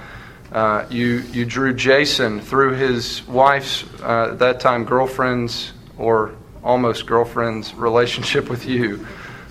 uh, 0.53 0.87
you, 0.89 1.19
you 1.33 1.45
drew 1.45 1.75
Jason 1.75 2.41
through 2.41 2.75
his 2.75 3.27
wife's, 3.27 3.85
uh, 4.03 4.31
at 4.33 4.39
that 4.39 4.61
time, 4.61 4.85
girlfriend's 4.85 5.73
or 5.99 6.33
almost 6.63 7.07
girlfriend's 7.07 7.75
relationship 7.75 8.49
with 8.49 8.67
you. 8.67 9.05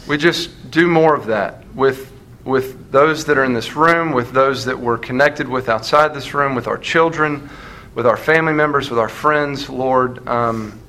We 0.08 0.18
just 0.18 0.72
do 0.72 0.88
more 0.88 1.14
of 1.14 1.26
that 1.28 1.66
with 1.76 2.12
with 2.46 2.92
those 2.92 3.26
that 3.26 3.40
are 3.40 3.44
in 3.44 3.54
this 3.54 3.76
room, 3.76 4.12
with 4.12 4.32
those 4.32 4.66
that 4.66 4.80
we're 4.80 5.00
connected 5.00 5.50
with 5.50 5.68
outside 5.68 6.14
this 6.14 6.36
room, 6.36 6.54
with 6.54 6.68
our 6.68 6.78
children, 6.78 7.50
with 7.96 8.06
our 8.06 8.16
family 8.16 8.54
members, 8.54 8.92
with 8.92 9.00
our 9.00 9.10
friends, 9.10 9.68
Lord. 9.68 10.26
Um, 10.28 10.80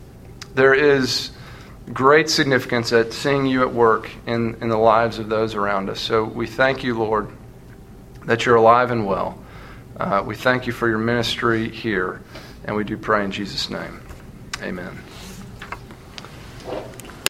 there 0.55 0.75
is 0.75 1.31
great 1.93 2.29
significance 2.29 2.93
at 2.93 3.13
seeing 3.13 3.47
you 3.47 3.63
at 3.63 3.73
work 3.73 4.11
in, 4.27 4.57
in 4.61 4.69
the 4.69 4.77
lives 4.77 5.19
of 5.19 5.29
those 5.29 5.55
around 5.55 5.89
us. 5.89 6.01
So 6.01 6.25
we 6.25 6.47
thank 6.47 6.83
you, 6.83 6.99
Lord, 6.99 7.29
that 8.25 8.45
you're 8.45 8.57
alive 8.57 8.91
and 8.91 9.07
well. 9.07 9.39
Uh, 9.97 10.23
we 10.27 10.35
thank 10.35 10.67
you 10.67 10.73
for 10.73 10.89
your 10.89 10.99
ministry 10.99 11.69
here, 11.69 12.21
and 12.65 12.77
we 12.77 12.85
do 12.85 12.97
pray 12.97 13.25
in 13.25 13.31
Jesus' 13.31 13.71
name. 13.71 14.01
Amen. 14.63 15.06